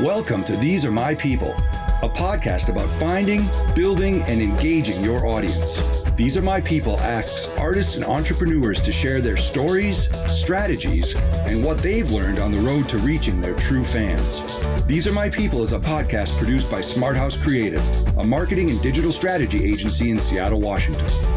Welcome 0.00 0.42
to 0.44 0.56
These 0.56 0.84
Are 0.84 0.90
My 0.90 1.14
People, 1.14 1.52
a 2.02 2.08
podcast 2.08 2.68
about 2.68 2.92
finding, 2.96 3.42
building, 3.76 4.22
and 4.22 4.42
engaging 4.42 5.04
your 5.04 5.24
audience. 5.24 6.02
These 6.16 6.36
Are 6.36 6.42
My 6.42 6.60
People 6.60 6.98
asks 6.98 7.48
artists 7.60 7.94
and 7.94 8.04
entrepreneurs 8.04 8.82
to 8.82 8.92
share 8.92 9.20
their 9.20 9.36
stories, 9.36 10.08
strategies, 10.36 11.14
and 11.46 11.64
what 11.64 11.78
they've 11.78 12.10
learned 12.10 12.40
on 12.40 12.50
the 12.50 12.60
road 12.60 12.88
to 12.88 12.98
reaching 12.98 13.40
their 13.40 13.54
true 13.54 13.84
fans. 13.84 14.42
These 14.84 15.06
Are 15.06 15.12
My 15.12 15.30
People 15.30 15.62
is 15.62 15.72
a 15.72 15.78
podcast 15.78 16.36
produced 16.38 16.72
by 16.72 16.80
Smart 16.80 17.16
House 17.16 17.36
Creative, 17.36 17.86
a 18.18 18.26
marketing 18.26 18.70
and 18.70 18.82
digital 18.82 19.12
strategy 19.12 19.64
agency 19.64 20.10
in 20.10 20.18
Seattle, 20.18 20.60
Washington. 20.60 21.33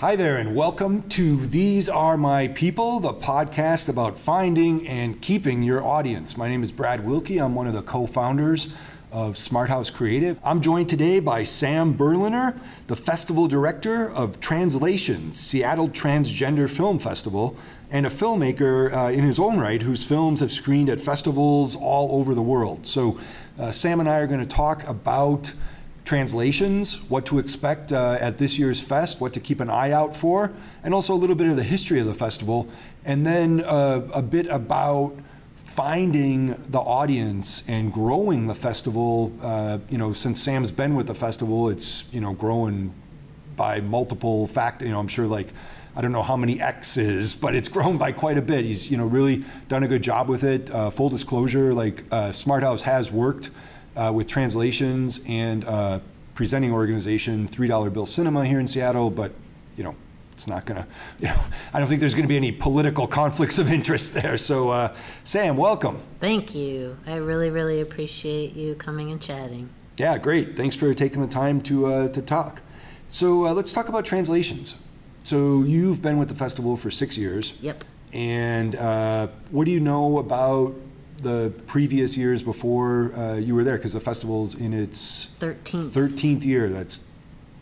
Hi 0.00 0.14
there, 0.14 0.36
and 0.36 0.54
welcome 0.54 1.08
to 1.08 1.44
These 1.46 1.88
Are 1.88 2.16
My 2.16 2.46
People, 2.46 3.00
the 3.00 3.12
podcast 3.12 3.88
about 3.88 4.16
finding 4.16 4.86
and 4.86 5.20
keeping 5.20 5.64
your 5.64 5.82
audience. 5.82 6.36
My 6.36 6.48
name 6.48 6.62
is 6.62 6.70
Brad 6.70 7.04
Wilkie. 7.04 7.38
I'm 7.38 7.56
one 7.56 7.66
of 7.66 7.72
the 7.72 7.82
co 7.82 8.06
founders 8.06 8.72
of 9.10 9.36
Smart 9.36 9.70
House 9.70 9.90
Creative. 9.90 10.38
I'm 10.44 10.60
joined 10.60 10.88
today 10.88 11.18
by 11.18 11.42
Sam 11.42 11.96
Berliner, 11.96 12.60
the 12.86 12.94
festival 12.94 13.48
director 13.48 14.08
of 14.08 14.38
Translations, 14.38 15.40
Seattle 15.40 15.88
Transgender 15.88 16.70
Film 16.70 17.00
Festival, 17.00 17.56
and 17.90 18.06
a 18.06 18.08
filmmaker 18.08 18.92
uh, 18.92 19.10
in 19.10 19.24
his 19.24 19.40
own 19.40 19.58
right 19.58 19.82
whose 19.82 20.04
films 20.04 20.38
have 20.38 20.52
screened 20.52 20.90
at 20.90 21.00
festivals 21.00 21.74
all 21.74 22.20
over 22.20 22.36
the 22.36 22.42
world. 22.42 22.86
So, 22.86 23.18
uh, 23.58 23.72
Sam 23.72 23.98
and 23.98 24.08
I 24.08 24.18
are 24.18 24.28
going 24.28 24.38
to 24.38 24.46
talk 24.46 24.86
about 24.86 25.52
translations, 26.08 27.02
what 27.10 27.26
to 27.26 27.38
expect 27.38 27.92
uh, 27.92 28.16
at 28.18 28.38
this 28.38 28.58
year's 28.58 28.80
fest, 28.80 29.20
what 29.20 29.34
to 29.34 29.40
keep 29.40 29.60
an 29.60 29.68
eye 29.68 29.92
out 29.92 30.16
for, 30.16 30.54
and 30.82 30.94
also 30.94 31.12
a 31.12 31.20
little 31.22 31.36
bit 31.36 31.48
of 31.48 31.56
the 31.56 31.62
history 31.62 32.00
of 32.00 32.06
the 32.06 32.14
festival, 32.14 32.66
and 33.04 33.26
then 33.26 33.60
uh, 33.60 34.00
a 34.14 34.22
bit 34.22 34.46
about 34.46 35.14
finding 35.56 36.60
the 36.70 36.78
audience 36.78 37.68
and 37.68 37.92
growing 37.92 38.46
the 38.46 38.54
festival. 38.54 39.30
Uh, 39.42 39.78
you 39.90 39.98
know, 39.98 40.14
since 40.14 40.42
Sam's 40.42 40.72
been 40.72 40.94
with 40.94 41.08
the 41.08 41.14
festival, 41.14 41.68
it's 41.68 42.04
you 42.10 42.22
know 42.22 42.32
growing 42.32 42.94
by 43.54 43.82
multiple 43.82 44.46
fact. 44.46 44.80
You 44.80 44.88
know, 44.88 44.98
I'm 44.98 45.08
sure 45.08 45.26
like. 45.26 45.48
I 45.96 46.00
don't 46.00 46.12
know 46.12 46.22
how 46.22 46.36
many 46.36 46.60
X's, 46.60 47.34
but 47.34 47.56
it's 47.56 47.66
grown 47.66 47.98
by 47.98 48.12
quite 48.12 48.38
a 48.38 48.42
bit. 48.42 48.64
He's, 48.64 48.88
you 48.88 48.96
know, 48.96 49.06
really 49.06 49.44
done 49.66 49.82
a 49.82 49.88
good 49.88 50.02
job 50.02 50.28
with 50.28 50.44
it. 50.44 50.70
Uh, 50.70 50.90
full 50.90 51.08
disclosure, 51.08 51.74
like 51.74 52.04
uh, 52.12 52.30
Smart 52.30 52.62
House 52.62 52.82
has 52.82 53.10
worked 53.10 53.50
uh, 53.98 54.12
with 54.12 54.28
translations 54.28 55.20
and 55.26 55.64
uh, 55.64 55.98
presenting 56.34 56.72
organization, 56.72 57.48
Three 57.48 57.66
Dollar 57.66 57.90
Bill 57.90 58.06
Cinema 58.06 58.46
here 58.46 58.60
in 58.60 58.66
Seattle, 58.66 59.10
but 59.10 59.32
you 59.76 59.82
know, 59.82 59.96
it's 60.32 60.46
not 60.46 60.64
gonna, 60.64 60.86
you 61.20 61.26
know, 61.26 61.40
I 61.72 61.80
don't 61.80 61.88
think 61.88 62.00
there's 62.00 62.14
gonna 62.14 62.28
be 62.28 62.36
any 62.36 62.52
political 62.52 63.08
conflicts 63.08 63.58
of 63.58 63.72
interest 63.72 64.14
there. 64.14 64.36
So, 64.38 64.70
uh, 64.70 64.94
Sam, 65.24 65.56
welcome. 65.56 66.00
Thank 66.20 66.54
you. 66.54 66.96
I 67.06 67.16
really, 67.16 67.50
really 67.50 67.80
appreciate 67.80 68.54
you 68.54 68.76
coming 68.76 69.10
and 69.10 69.20
chatting. 69.20 69.70
Yeah, 69.96 70.16
great. 70.16 70.56
Thanks 70.56 70.76
for 70.76 70.94
taking 70.94 71.20
the 71.20 71.26
time 71.26 71.60
to 71.62 71.86
uh, 71.86 72.08
to 72.08 72.22
talk. 72.22 72.62
So 73.08 73.46
uh, 73.46 73.52
let's 73.52 73.72
talk 73.72 73.88
about 73.88 74.04
translations. 74.04 74.76
So 75.24 75.62
you've 75.62 76.02
been 76.02 76.18
with 76.18 76.28
the 76.28 76.34
festival 76.34 76.76
for 76.76 76.90
six 76.90 77.18
years. 77.18 77.54
Yep. 77.60 77.84
And 78.12 78.76
uh, 78.76 79.28
what 79.50 79.64
do 79.64 79.72
you 79.72 79.80
know 79.80 80.18
about 80.18 80.74
the 81.18 81.52
previous 81.66 82.16
years 82.16 82.42
before 82.42 83.14
uh, 83.14 83.34
you 83.36 83.54
were 83.54 83.64
there? 83.64 83.76
Because 83.76 83.92
the 83.92 84.00
festival's 84.00 84.54
in 84.54 84.72
its 84.72 85.28
13th. 85.40 85.90
13th 85.90 86.44
year. 86.44 86.68
That's 86.68 87.02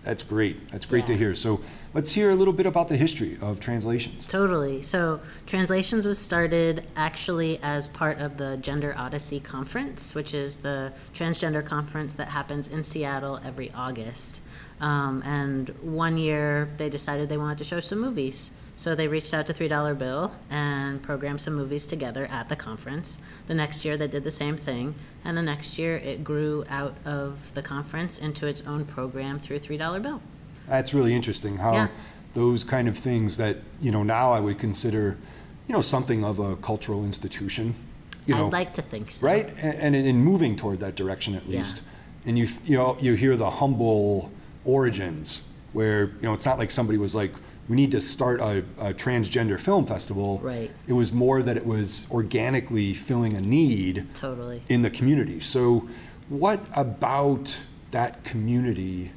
that's 0.03 0.23
great. 0.23 0.71
That's 0.71 0.87
great 0.87 1.07
to 1.07 1.17
hear. 1.17 1.35
So 1.35 1.61
let's 1.93 2.13
hear 2.13 2.31
a 2.31 2.37
little 2.37 2.53
bit 2.53 2.65
about 2.65 2.89
the 2.89 2.97
history 2.97 3.37
of 3.41 3.59
translations. 3.59 4.25
Totally. 4.25 4.81
So, 4.83 5.21
Translations 5.47 6.07
was 6.07 6.19
started 6.19 6.87
actually 6.95 7.59
as 7.61 7.89
part 7.89 8.21
of 8.21 8.37
the 8.37 8.57
Gender 8.59 8.95
Odyssey 8.97 9.41
Conference, 9.41 10.15
which 10.15 10.33
is 10.33 10.59
the 10.59 10.93
transgender 11.13 11.65
conference 11.65 12.15
that 12.15 12.29
happens 12.29 12.69
in 12.69 12.85
Seattle 12.85 13.41
every 13.45 13.73
August. 13.73 14.43
Um, 14.81 15.23
and 15.25 15.71
one 15.81 16.19
year 16.19 16.69
they 16.77 16.89
decided 16.89 17.29
they 17.29 17.39
wanted 17.39 17.59
to 17.59 17.65
show 17.65 17.81
some 17.81 18.01
movies. 18.01 18.53
So 18.79 18.95
they 18.95 19.09
reached 19.09 19.33
out 19.33 19.47
to 19.47 19.55
$3 19.55 19.97
Bill 19.99 20.35
and 20.51 21.03
programmed 21.03 21.41
some 21.41 21.55
movies 21.55 21.87
together 21.87 22.27
at 22.31 22.51
the 22.51 22.57
conference. 22.57 23.17
The 23.47 23.55
next 23.55 23.85
year 23.87 23.97
they 23.97 24.07
did 24.07 24.23
the 24.23 24.31
same 24.31 24.59
thing. 24.59 24.95
And 25.25 25.37
the 25.37 25.43
next 25.43 25.79
year 25.79 25.97
it 25.97 26.23
grew 26.23 26.65
out 26.69 26.95
of 27.07 27.55
the 27.55 27.63
conference 27.63 28.19
into 28.19 28.47
its 28.47 28.63
own 28.67 28.85
program 28.85 29.41
through 29.41 29.61
$3 29.61 30.03
Bill. 30.03 30.21
That's 30.69 30.93
really 30.93 31.15
interesting 31.15 31.57
how 31.57 31.73
Yeah. 31.73 31.89
those 32.35 32.65
kind 32.65 32.87
of 32.87 32.99
things 32.99 33.39
that, 33.39 33.59
you 33.81 33.91
know, 33.91 34.03
now 34.03 34.33
I 34.33 34.41
would 34.41 34.59
consider, 34.59 35.17
you 35.67 35.73
know, 35.73 35.81
something 35.81 36.23
of 36.23 36.39
a 36.39 36.55
cultural 36.57 37.03
institution. 37.03 37.75
You 38.27 38.35
know, 38.35 38.47
I'd 38.49 38.53
like 38.53 38.75
to 38.75 38.83
think 38.83 39.11
so. 39.11 39.27
right? 39.27 39.49
And, 39.59 39.95
and 39.95 40.07
in 40.07 40.23
moving 40.23 40.55
toward 40.55 40.81
that 40.81 40.97
direction 40.97 41.35
at 41.35 41.47
Yeah. 41.47 41.59
least. 41.61 41.81
And 42.27 42.39
you, 42.39 42.49
you 42.67 42.77
know, 42.77 42.99
you 43.01 43.15
hear 43.15 43.37
the 43.37 43.51
humble 43.53 44.31
origins 44.67 45.43
where, 45.73 46.07
you 46.09 46.23
know, 46.23 46.35
it's 46.35 46.45
not 46.45 46.59
like 46.59 46.71
somebody 46.71 46.99
was 46.99 47.15
like, 47.15 47.33
we 47.69 47.77
need 47.77 47.91
to 47.91 48.01
start 48.01 48.41
a, 48.41 48.59
a 48.79 48.95
transgender 48.95 49.59
film 49.61 49.87
festival. 49.87 50.39
Right. 50.39 50.71
It 50.87 50.93
was 50.93 51.13
more 51.13 51.43
that 51.43 51.57
it 51.57 51.67
was 51.67 52.07
organically 52.11 52.95
filling 52.95 53.35
a 53.35 53.41
need 53.41 54.07
Totally. 54.15 54.63
in 54.69 54.83
the 54.83 54.91
community. 54.91 55.41
So, 55.41 55.89
what 56.29 56.61
about 56.75 57.57
that 57.93 58.25
community 58.25 59.13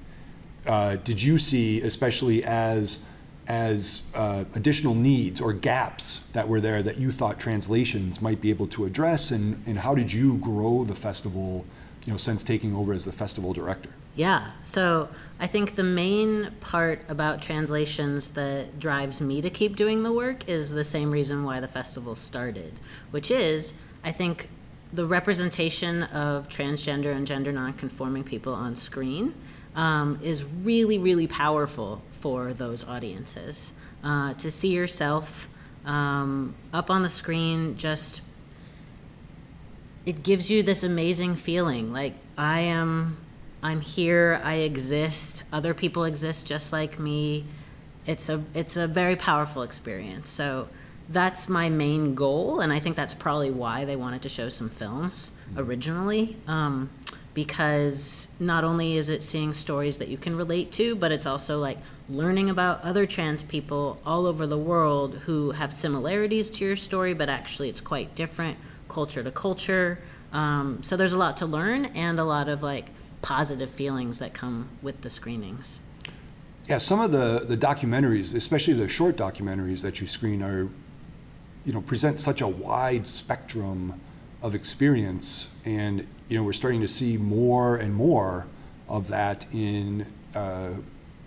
uh, 0.65 0.97
did 0.97 1.21
you 1.21 1.37
see, 1.37 1.81
especially 1.81 2.43
as 2.43 2.99
as 3.47 4.03
uh, 4.13 4.45
additional 4.53 4.93
needs 4.93 5.41
or 5.41 5.51
gaps 5.51 6.21
that 6.33 6.47
were 6.47 6.61
there 6.61 6.83
that 6.83 6.97
you 6.97 7.11
thought 7.11 7.39
translations 7.39 8.21
might 8.21 8.39
be 8.39 8.51
able 8.51 8.67
to 8.67 8.85
address, 8.85 9.31
and, 9.31 9.63
and 9.65 9.79
how 9.79 9.95
did 9.95 10.13
you 10.13 10.37
grow 10.37 10.83
the 10.83 10.93
festival, 10.93 11.65
you 12.05 12.13
know, 12.13 12.17
since 12.17 12.43
taking 12.43 12.75
over 12.75 12.93
as 12.93 13.05
the 13.05 13.11
festival 13.11 13.51
director? 13.51 13.89
Yeah. 14.19 14.51
So 14.63 15.07
I 15.39 15.47
think 15.47 15.75
the 15.75 15.83
main 15.83 16.51
part 16.59 17.05
about 17.07 17.41
translations 17.41 18.31
that 18.31 18.77
drives 18.77 19.21
me 19.21 19.39
to 19.39 19.49
keep 19.49 19.77
doing 19.77 20.03
the 20.03 20.11
work 20.11 20.49
is 20.49 20.71
the 20.71 20.83
same 20.83 21.09
reason 21.09 21.45
why 21.45 21.61
the 21.61 21.69
festival 21.69 22.15
started, 22.15 22.73
which 23.11 23.31
is 23.31 23.73
I 24.03 24.11
think 24.11 24.49
the 24.91 25.05
representation 25.05 26.03
of 26.03 26.49
transgender 26.49 27.15
and 27.15 27.25
gender 27.25 27.53
nonconforming 27.53 28.25
people 28.25 28.53
on 28.53 28.75
screen 28.75 29.35
um, 29.73 30.19
is 30.21 30.43
really, 30.43 30.99
really 30.99 31.27
powerful 31.27 32.01
for 32.11 32.51
those 32.51 32.85
audiences. 32.85 33.71
Uh, 34.03 34.33
to 34.33 34.51
see 34.51 34.75
yourself 34.75 35.47
um, 35.85 36.55
up 36.73 36.89
on 36.89 37.03
the 37.03 37.09
screen 37.09 37.77
just 37.77 38.19
it 40.05 40.23
gives 40.23 40.49
you 40.49 40.61
this 40.61 40.83
amazing 40.83 41.35
feeling 41.35 41.93
like 41.93 42.13
i 42.37 42.59
am 42.61 43.17
i'm 43.61 43.81
here 43.81 44.41
i 44.43 44.55
exist 44.55 45.43
other 45.51 45.73
people 45.73 46.03
exist 46.03 46.45
just 46.45 46.71
like 46.71 46.99
me. 46.99 47.45
It's 48.05 48.29
a 48.29 48.43
it's 48.53 48.75
a 48.77 48.87
very 48.87 49.15
powerful 49.15 49.61
experience. 49.61 50.29
So 50.29 50.67
that's 51.09 51.49
my 51.49 51.69
main 51.69 52.13
goal 52.13 52.59
and 52.59 52.71
i 52.71 52.77
think 52.77 52.95
that's 52.95 53.15
probably 53.15 53.49
why 53.49 53.83
they 53.83 53.95
wanted 53.95 54.21
to 54.21 54.29
show 54.29 54.47
some 54.47 54.69
films 54.69 55.31
originally 55.57 56.37
um, 56.45 56.87
because 57.33 58.27
not 58.39 58.63
only 58.63 58.95
is 58.95 59.09
it 59.09 59.23
seeing 59.23 59.51
stories 59.51 59.97
that 59.97 60.07
you 60.07 60.17
can 60.17 60.35
relate 60.35 60.71
to 60.71 60.95
but 60.95 61.11
it's 61.11 61.25
also 61.25 61.59
like 61.59 61.79
learning 62.07 62.47
about 62.47 62.79
other 62.83 63.07
trans 63.07 63.41
people 63.41 63.99
all 64.05 64.27
over 64.27 64.45
the 64.45 64.57
world 64.57 65.15
who 65.25 65.49
have 65.51 65.73
similarities 65.73 66.47
to 66.47 66.63
your 66.63 66.75
story 66.75 67.15
but 67.15 67.27
actually 67.27 67.69
it's 67.69 67.81
quite 67.81 68.13
different 68.13 68.55
culture 68.89 69.23
to 69.23 69.31
culture. 69.31 69.99
Um, 70.33 70.83
so 70.83 70.97
there's 70.97 71.13
a 71.13 71.17
lot 71.17 71.37
to 71.37 71.45
learn 71.45 71.85
and 71.85 72.19
a 72.19 72.25
lot 72.25 72.49
of 72.49 72.61
like 72.61 72.87
positive 73.21 73.69
feelings 73.69 74.19
that 74.19 74.33
come 74.33 74.69
with 74.81 75.01
the 75.01 75.09
screenings 75.09 75.79
Yeah, 76.67 76.77
some 76.77 76.99
of 76.99 77.11
the, 77.11 77.45
the 77.47 77.57
documentaries, 77.57 78.35
especially 78.35 78.73
the 78.73 78.87
short 78.87 79.15
documentaries 79.15 79.81
that 79.81 79.99
you 79.99 80.07
screen, 80.07 80.41
are, 80.43 80.69
you 81.65 81.73
know, 81.73 81.81
present 81.81 82.19
such 82.19 82.41
a 82.41 82.47
wide 82.47 83.07
spectrum 83.07 83.99
of 84.41 84.55
experience, 84.55 85.49
and 85.65 86.07
you 86.29 86.37
know, 86.37 86.43
we're 86.43 86.53
starting 86.53 86.81
to 86.81 86.87
see 86.87 87.17
more 87.17 87.75
and 87.75 87.93
more 87.93 88.45
of 88.87 89.07
that 89.07 89.45
in, 89.51 90.05
uh, 90.35 90.73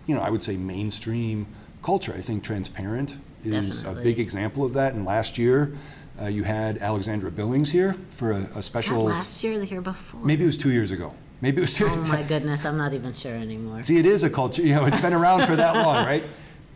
you 0.06 0.14
know, 0.14 0.20
I 0.20 0.30
would 0.30 0.42
say 0.42 0.56
mainstream 0.56 1.46
culture. 1.82 2.14
I 2.16 2.20
think 2.20 2.44
Transparent 2.44 3.16
is 3.44 3.84
a 3.84 3.92
big 3.92 4.18
example 4.18 4.64
of 4.64 4.72
that. 4.74 4.94
And 4.94 5.04
last 5.04 5.38
year, 5.38 5.76
uh, 6.20 6.26
you 6.26 6.44
had 6.44 6.78
Alexandra 6.78 7.30
Billings 7.30 7.70
here 7.70 7.96
for 8.10 8.32
a, 8.32 8.42
a 8.56 8.62
special. 8.62 9.04
last 9.04 9.42
year 9.42 9.54
or 9.54 9.58
the 9.58 9.66
year 9.66 9.80
before 9.80 10.20
Maybe 10.24 10.44
it 10.44 10.46
was 10.46 10.58
two 10.58 10.70
years 10.70 10.90
ago. 10.90 11.14
Maybe 11.42 11.58
it 11.58 11.62
was 11.62 11.82
oh 11.82 11.96
my 12.06 12.22
goodness 12.22 12.64
i'm 12.64 12.78
not 12.78 12.94
even 12.94 13.12
sure 13.12 13.34
anymore 13.34 13.82
See, 13.82 13.98
it 13.98 14.06
is 14.06 14.22
a 14.22 14.30
culture. 14.30 14.62
You 14.62 14.74
know, 14.76 14.86
it's 14.86 15.00
been 15.00 15.12
around 15.12 15.44
for 15.46 15.56
that 15.56 15.74
long, 15.74 16.06
right? 16.12 16.24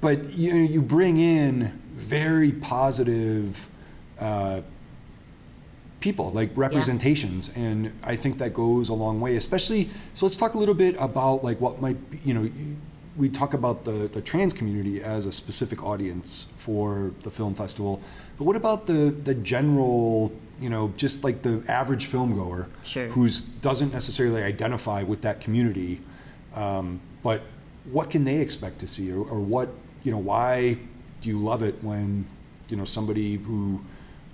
But 0.00 0.36
you 0.36 0.52
you 0.54 0.82
bring 0.82 1.16
in 1.16 1.80
very 1.94 2.50
positive 2.52 3.68
uh, 4.18 4.62
people, 6.00 6.30
like 6.32 6.50
representations, 6.56 7.50
and 7.56 7.92
I 8.02 8.16
think 8.16 8.38
that 8.38 8.52
goes 8.52 8.88
a 8.88 8.94
long 8.94 9.20
way. 9.20 9.36
Especially, 9.36 9.88
so 10.14 10.26
let's 10.26 10.36
talk 10.36 10.54
a 10.54 10.58
little 10.58 10.74
bit 10.74 10.96
about 10.98 11.44
like 11.44 11.60
what 11.60 11.80
might 11.80 11.98
be, 12.10 12.20
you 12.24 12.34
know. 12.34 12.50
we 13.16 13.30
talk 13.30 13.54
about 13.54 13.84
the, 13.84 14.08
the 14.12 14.20
trans 14.20 14.52
community 14.52 15.02
as 15.02 15.24
a 15.26 15.32
specific 15.32 15.82
audience 15.82 16.48
for 16.58 17.12
the 17.22 17.30
film 17.30 17.54
festival, 17.54 18.02
but 18.36 18.44
what 18.44 18.56
about 18.56 18.86
the, 18.86 19.14
the 19.24 19.34
general, 19.34 20.32
you 20.58 20.70
know, 20.70 20.92
just 20.96 21.24
like 21.24 21.42
the 21.42 21.62
average 21.68 22.06
film 22.06 22.34
goer 22.34 22.68
Sure. 22.82 23.08
who's 23.08 23.40
doesn't 23.40 23.92
necessarily 23.92 24.42
identify 24.42 25.02
with 25.02 25.22
that 25.22 25.40
community, 25.40 26.00
um, 26.54 27.00
but 27.22 27.42
what 27.92 28.10
can 28.10 28.24
they 28.24 28.40
expect 28.40 28.78
to 28.80 28.86
see, 28.86 29.12
or, 29.12 29.20
or 29.28 29.40
what, 29.40 29.68
you 30.02 30.10
know, 30.10 30.18
why 30.18 30.78
do 31.20 31.28
you 31.28 31.38
love 31.38 31.62
it 31.62 31.82
when, 31.82 32.26
you 32.68 32.76
know, 32.76 32.84
somebody 32.84 33.36
who, 33.36 33.80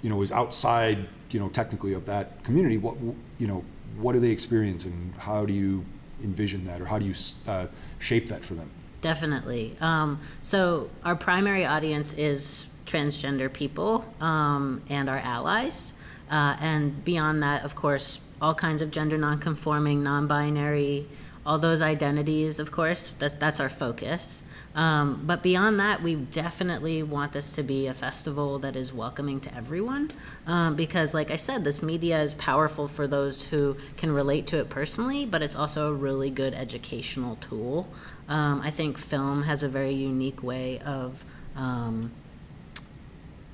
you 0.02 0.08
know, 0.10 0.22
is 0.22 0.32
outside, 0.32 1.08
you 1.30 1.40
know, 1.40 1.48
technically 1.48 1.92
of 1.92 2.06
that 2.06 2.42
community, 2.44 2.78
what, 2.78 2.96
you 3.38 3.46
know, 3.46 3.64
what 3.98 4.12
do 4.12 4.20
they 4.20 4.30
experience, 4.30 4.84
and 4.84 5.14
how 5.16 5.44
do 5.44 5.52
you 5.52 5.84
envision 6.22 6.64
that, 6.64 6.80
or 6.80 6.86
how 6.86 6.98
do 6.98 7.04
you 7.04 7.14
uh, 7.46 7.66
shape 7.98 8.28
that 8.28 8.44
for 8.44 8.54
them? 8.54 8.70
Definitely. 9.00 9.76
Um, 9.80 10.20
so 10.42 10.88
our 11.04 11.16
primary 11.16 11.66
audience 11.66 12.12
is 12.14 12.66
transgender 12.86 13.52
people 13.52 14.04
um, 14.20 14.82
and 14.88 15.10
our 15.10 15.19
allies, 15.19 15.92
uh, 16.32 16.56
and 16.61 17.05
beyond 17.05 17.43
that, 17.43 17.62
of 17.62 17.76
course, 17.76 18.19
all 18.40 18.55
kinds 18.55 18.81
of 18.81 18.90
gender 18.90 19.19
nonconforming, 19.19 20.02
non-binary, 20.02 21.06
all 21.44 21.58
those 21.58 21.82
identities. 21.82 22.58
Of 22.58 22.73
course, 22.73 23.12
that's, 23.19 23.34
that's 23.34 23.61
our 23.61 23.69
focus. 23.69 24.43
Um, 24.75 25.25
but 25.26 25.43
beyond 25.43 25.79
that, 25.81 26.02
we 26.02 26.14
definitely 26.14 27.02
want 27.02 27.34
this 27.34 27.55
to 27.56 27.62
be 27.62 27.87
a 27.87 27.93
festival 27.93 28.58
that 28.61 28.75
is 28.75 28.94
welcoming 28.94 29.40
to 29.40 29.55
everyone. 29.55 30.11
Um, 30.46 30.75
because, 30.75 31.12
like 31.12 31.31
I 31.31 31.37
said, 31.37 31.64
this 31.64 31.82
media 31.82 32.23
is 32.23 32.32
powerful 32.32 32.88
for 32.88 33.06
those 33.06 33.43
who 33.44 33.76
can 33.99 34.11
relate 34.11 34.46
to 34.46 34.58
it 34.58 34.70
personally, 34.70 35.26
but 35.26 35.43
it's 35.43 35.55
also 35.55 35.90
a 35.90 35.93
really 35.93 36.31
good 36.31 36.55
educational 36.55 37.37
tool. 37.37 37.88
Um, 38.26 38.62
I 38.62 38.70
think 38.70 38.96
film 38.96 39.43
has 39.43 39.62
a 39.62 39.69
very 39.69 39.93
unique 39.93 40.43
way 40.43 40.79
of 40.79 41.26
um, 41.55 42.11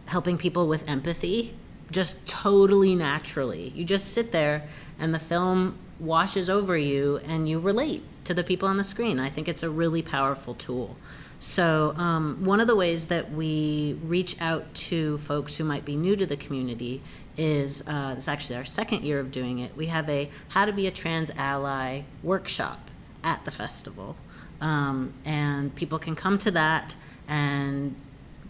helping 0.06 0.38
people 0.38 0.68
with 0.68 0.88
empathy 0.88 1.54
just 1.90 2.26
totally 2.26 2.94
naturally. 2.94 3.72
You 3.74 3.84
just 3.84 4.12
sit 4.12 4.32
there 4.32 4.64
and 4.98 5.14
the 5.14 5.18
film 5.18 5.78
washes 5.98 6.48
over 6.48 6.76
you 6.76 7.18
and 7.24 7.48
you 7.48 7.58
relate 7.58 8.02
to 8.24 8.34
the 8.34 8.44
people 8.44 8.68
on 8.68 8.76
the 8.76 8.84
screen. 8.84 9.18
I 9.18 9.28
think 9.28 9.48
it's 9.48 9.62
a 9.62 9.70
really 9.70 10.02
powerful 10.02 10.54
tool. 10.54 10.96
So, 11.40 11.94
um, 11.96 12.44
one 12.44 12.60
of 12.60 12.66
the 12.66 12.74
ways 12.74 13.06
that 13.06 13.30
we 13.30 13.96
reach 14.02 14.40
out 14.40 14.74
to 14.74 15.18
folks 15.18 15.56
who 15.56 15.64
might 15.64 15.84
be 15.84 15.94
new 15.94 16.16
to 16.16 16.26
the 16.26 16.36
community 16.36 17.00
is 17.36 17.82
uh, 17.86 18.14
it's 18.18 18.26
actually 18.26 18.56
our 18.56 18.64
second 18.64 19.04
year 19.04 19.20
of 19.20 19.30
doing 19.30 19.60
it. 19.60 19.76
We 19.76 19.86
have 19.86 20.08
a 20.08 20.28
How 20.48 20.64
to 20.64 20.72
Be 20.72 20.88
a 20.88 20.90
Trans 20.90 21.30
Ally 21.36 22.02
workshop 22.24 22.90
at 23.22 23.44
the 23.44 23.52
festival. 23.52 24.16
Um, 24.60 25.14
and 25.24 25.72
people 25.76 26.00
can 26.00 26.16
come 26.16 26.38
to 26.38 26.50
that, 26.50 26.96
and 27.28 27.94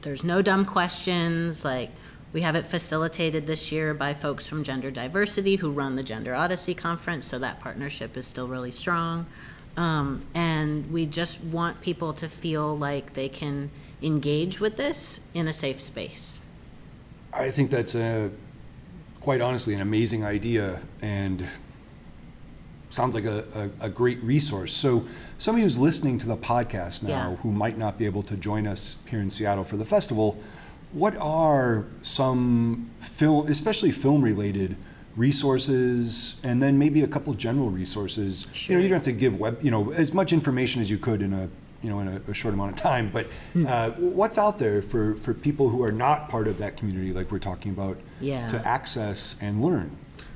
there's 0.00 0.25
no 0.25 0.40
dumb 0.40 0.64
questions. 0.64 1.67
Like, 1.67 1.90
we 2.32 2.42
have 2.42 2.54
it 2.54 2.66
facilitated 2.66 3.46
this 3.46 3.72
year 3.72 3.94
by 3.94 4.14
folks 4.14 4.46
from 4.46 4.62
Gender 4.64 4.90
Diversity 4.90 5.56
who 5.56 5.70
run 5.70 5.96
the 5.96 6.02
Gender 6.02 6.34
Odyssey 6.34 6.75
Conference, 6.75 7.26
so 7.26 7.38
that 7.38 7.60
partnership 7.60 8.16
is 8.16 8.26
still 8.26 8.48
really 8.48 8.70
strong. 8.70 9.26
Um, 9.76 10.22
and 10.34 10.90
we 10.90 11.06
just 11.06 11.40
want 11.42 11.80
people 11.80 12.12
to 12.14 12.28
feel 12.28 12.76
like 12.76 13.14
they 13.14 13.28
can 13.28 13.70
engage 14.02 14.60
with 14.60 14.76
this 14.76 15.20
in 15.34 15.46
a 15.48 15.52
safe 15.52 15.80
space. 15.80 16.40
I 17.32 17.50
think 17.50 17.70
that's 17.70 17.94
a, 17.94 18.30
quite 19.20 19.40
honestly, 19.40 19.75
an 19.75 19.80
amazing 19.80 20.25
idea 20.25 20.80
and 21.00 21.46
sounds 22.90 23.14
like 23.14 23.25
a, 23.25 23.70
a, 23.80 23.86
a 23.86 23.88
great 23.88 24.20
resource. 24.22 24.75
So, 24.75 25.06
somebody 25.36 25.62
who's 25.62 25.78
listening 25.78 26.19
to 26.19 26.26
the 26.26 26.36
podcast 26.36 27.02
now 27.02 27.30
Yeah. 27.30 27.36
who 27.36 27.52
might 27.52 27.78
not 27.78 27.98
be 27.98 28.06
able 28.06 28.22
to 28.25 28.36
join 28.36 28.66
us 28.66 28.98
here 29.08 29.20
in 29.20 29.30
Seattle 29.30 29.62
for 29.64 29.76
the 29.76 29.84
festival, 29.84 30.38
what 30.93 31.17
are 31.17 31.85
some 32.02 32.90
film, 33.00 33.46
especially 33.49 33.90
film 33.93 34.23
related 34.23 34.76
resources, 35.17 36.37
and 36.43 36.62
then 36.62 36.79
maybe 36.79 37.02
a 37.02 37.06
couple 37.06 37.32
general 37.35 37.70
resources? 37.70 38.43
You 38.43 38.49
know, 38.49 38.55
Sure. 38.55 38.79
you 38.81 38.88
don't 38.88 38.96
have 38.96 39.02
to 39.05 39.12
give 39.12 39.38
web, 39.38 39.58
you 39.62 39.70
know, 39.70 39.90
as 39.93 40.12
much 40.12 40.32
information 40.32 40.81
as 40.82 40.90
you 40.90 40.99
could 40.99 41.23
in 41.23 41.32
a 41.32 41.49
you 41.81 41.88
know 41.88 42.00
in 42.00 42.08
a, 42.08 42.20
a 42.31 42.35
short 42.35 42.55
amount 42.55 42.73
of 42.73 42.76
time. 42.76 43.08
But 43.12 43.26
Hmm. 43.52 43.67
uh, 43.67 43.90
what's 43.99 44.37
out 44.38 44.58
there 44.58 44.82
for 44.82 45.14
for 45.14 45.32
people 45.35 45.69
who 45.69 45.82
are 45.85 45.93
not 45.93 46.29
part 46.29 46.49
of 46.49 46.58
that 46.58 46.76
community, 46.76 47.12
like 47.12 47.31
we're 47.31 47.38
talking 47.38 47.70
about, 47.73 47.99
Yeah. 48.20 48.49
to 48.49 48.67
access 48.67 49.37
and 49.40 49.62
learn? 49.62 49.90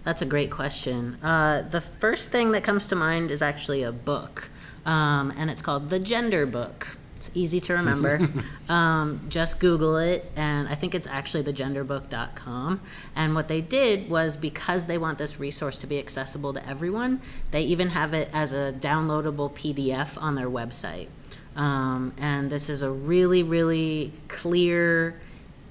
That's 0.05 0.23
a 0.23 0.27
great 0.27 0.51
question. 0.51 1.17
Uh, 1.23 1.63
the 1.63 1.81
first 1.81 2.31
thing 2.31 2.53
that 2.53 2.63
comes 2.65 2.87
to 2.89 2.97
mind 2.97 3.31
is 3.31 3.41
actually 3.43 3.83
a 3.83 3.93
book, 3.93 4.51
um, 4.87 5.33
and 5.37 5.51
it's 5.51 5.63
called 5.63 5.89
The 5.91 5.99
Gender 5.99 6.45
Book. 6.47 6.97
It's 7.27 7.37
easy 7.37 7.61
to 7.61 7.75
remember. 7.75 8.29
um, 8.69 9.21
just 9.29 9.61
Google 9.61 9.97
it, 9.97 10.33
and 10.35 10.69
I 10.69 10.75
think 10.75 10.93
it's 10.93 11.07
actually 11.07 11.45
thegenderbook.com. 11.45 12.81
And 13.15 13.35
what 13.37 13.47
they 13.47 13.61
did 13.61 14.11
was 14.11 14.37
because 14.37 14.87
they 14.87 14.99
want 14.99 15.19
this 15.19 15.39
resource 15.39 15.79
to 15.79 15.87
be 15.87 16.01
accessible 16.01 16.53
to 16.53 16.69
everyone, 16.69 17.21
they 17.53 17.63
even 17.63 17.91
have 17.91 18.13
it 18.13 18.29
as 18.33 18.53
a 18.53 18.73
downloadable 18.73 19.53
PDF 19.53 20.21
on 20.21 20.35
their 20.35 20.51
website. 20.51 21.07
Um, 21.55 22.13
and 22.19 22.51
this 22.51 22.69
is 22.69 22.83
a 22.83 22.91
really, 22.91 23.45
really 23.45 24.13
clear, 24.27 25.21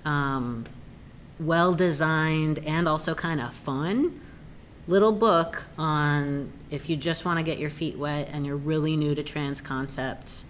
um, 0.05 0.63
well 1.37 1.73
designed, 1.73 2.59
and 2.59 2.87
also 2.87 3.13
kind 3.13 3.41
of 3.41 3.53
fun 3.53 4.21
little 4.87 5.11
book 5.11 5.65
on 5.77 6.51
if 6.69 6.89
you 6.89 6.95
just 6.95 7.25
want 7.25 7.37
to 7.37 7.43
get 7.43 7.59
your 7.59 7.69
feet 7.69 7.97
wet 7.97 8.29
and 8.31 8.45
you're 8.45 8.55
really 8.55 8.95
new 8.95 9.13
to 9.13 9.21
trans 9.21 9.61
concepts 9.61 10.43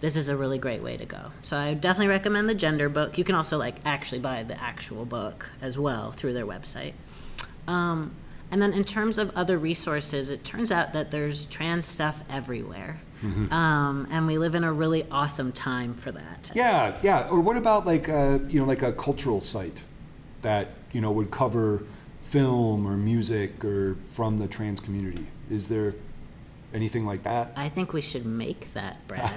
this 0.00 0.16
is 0.16 0.28
a 0.28 0.36
really 0.36 0.58
great 0.58 0.82
way 0.82 0.96
to 0.96 1.04
go. 1.04 1.32
So 1.42 1.56
i 1.56 1.74
definitely 1.74 2.08
recommend 2.08 2.48
the 2.48 2.54
gender 2.54 2.88
book. 2.88 3.18
You 3.18 3.24
can 3.24 3.34
also 3.34 3.58
like 3.58 3.76
actually 3.84 4.20
buy 4.20 4.42
the 4.42 4.60
actual 4.60 5.04
book 5.04 5.50
as 5.60 5.78
well 5.78 6.12
through 6.12 6.34
their 6.34 6.46
website. 6.46 6.92
Um, 7.66 8.14
and 8.50 8.62
then 8.62 8.72
in 8.72 8.84
terms 8.84 9.18
of 9.18 9.36
other 9.36 9.58
resources 9.58 10.30
it 10.30 10.44
turns 10.44 10.70
out 10.70 10.92
that 10.92 11.10
there's 11.10 11.46
trans 11.46 11.86
stuff 11.86 12.24
everywhere. 12.30 13.00
Um, 13.52 14.06
and 14.10 14.26
we 14.26 14.38
live 14.38 14.54
in 14.54 14.62
a 14.62 14.72
really 14.72 15.04
awesome 15.10 15.50
time 15.50 15.94
for 15.94 16.12
that. 16.12 16.52
Yeah, 16.54 16.96
yeah. 17.02 17.28
Or 17.28 17.40
what 17.40 17.56
about 17.56 17.84
like 17.84 18.06
a, 18.08 18.40
you 18.48 18.60
know 18.60 18.66
like 18.66 18.82
a 18.82 18.92
cultural 18.92 19.40
site 19.40 19.82
that 20.42 20.68
you 20.92 21.00
know 21.00 21.10
would 21.10 21.30
cover 21.30 21.82
film 22.20 22.86
or 22.86 22.96
music 22.96 23.64
or 23.64 23.96
from 24.06 24.38
the 24.38 24.46
trans 24.46 24.78
community? 24.78 25.26
Is 25.50 25.68
there 25.68 25.94
anything 26.74 27.06
like 27.06 27.22
that? 27.22 27.52
i 27.56 27.68
think 27.68 27.92
we 27.92 28.00
should 28.00 28.26
make 28.26 28.72
that 28.74 29.06
brad 29.08 29.32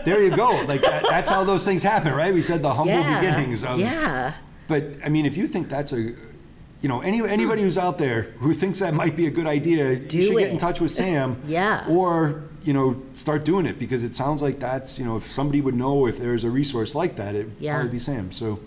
There 0.06 0.22
you 0.22 0.36
go. 0.36 0.50
Like 0.68 0.82
that, 0.82 1.04
that's 1.08 1.28
how 1.28 1.42
those 1.42 1.64
things 1.64 1.82
happen, 1.82 2.14
right? 2.14 2.32
We 2.32 2.40
said 2.42 2.62
the 2.62 2.72
humble 2.72 2.92
yeah 2.94 3.20
beginnings 3.20 3.64
of. 3.64 3.78
yeah 3.80 4.34
But 4.68 4.84
I 5.04 5.08
mean, 5.08 5.26
if 5.26 5.36
you 5.36 5.46
think 5.48 5.68
that's 5.68 5.92
a, 5.92 6.00
you 6.00 6.88
know, 6.88 7.00
any 7.00 7.20
anybody 7.26 7.62
who's 7.62 7.76
out 7.78 7.98
there 7.98 8.22
who 8.38 8.52
thinks 8.52 8.78
that 8.78 8.94
might 8.94 9.16
be 9.16 9.26
a 9.26 9.30
good 9.30 9.46
idea, 9.46 9.96
Do 9.96 10.16
you 10.16 10.26
should 10.26 10.38
get 10.38 10.50
in 10.52 10.58
touch 10.58 10.80
with 10.80 10.92
Sam. 10.92 11.40
Yeah. 11.46 11.84
Or 11.88 12.44
you 12.62 12.72
know, 12.72 13.02
start 13.14 13.44
doing 13.44 13.66
it 13.66 13.78
because 13.80 14.02
it 14.04 14.14
sounds 14.14 14.42
like 14.42 14.58
that's 14.60 14.96
you 14.98 15.04
know, 15.04 15.16
if 15.16 15.26
somebody 15.26 15.60
would 15.60 15.74
know 15.74 16.06
if 16.06 16.18
there's 16.18 16.44
a 16.44 16.50
resource 16.50 16.94
like 16.94 17.16
that, 17.16 17.34
it'd 17.34 17.56
Yeah. 17.58 17.74
probably 17.74 17.92
be 17.92 17.98
Sam. 17.98 18.30
So, 18.32 18.60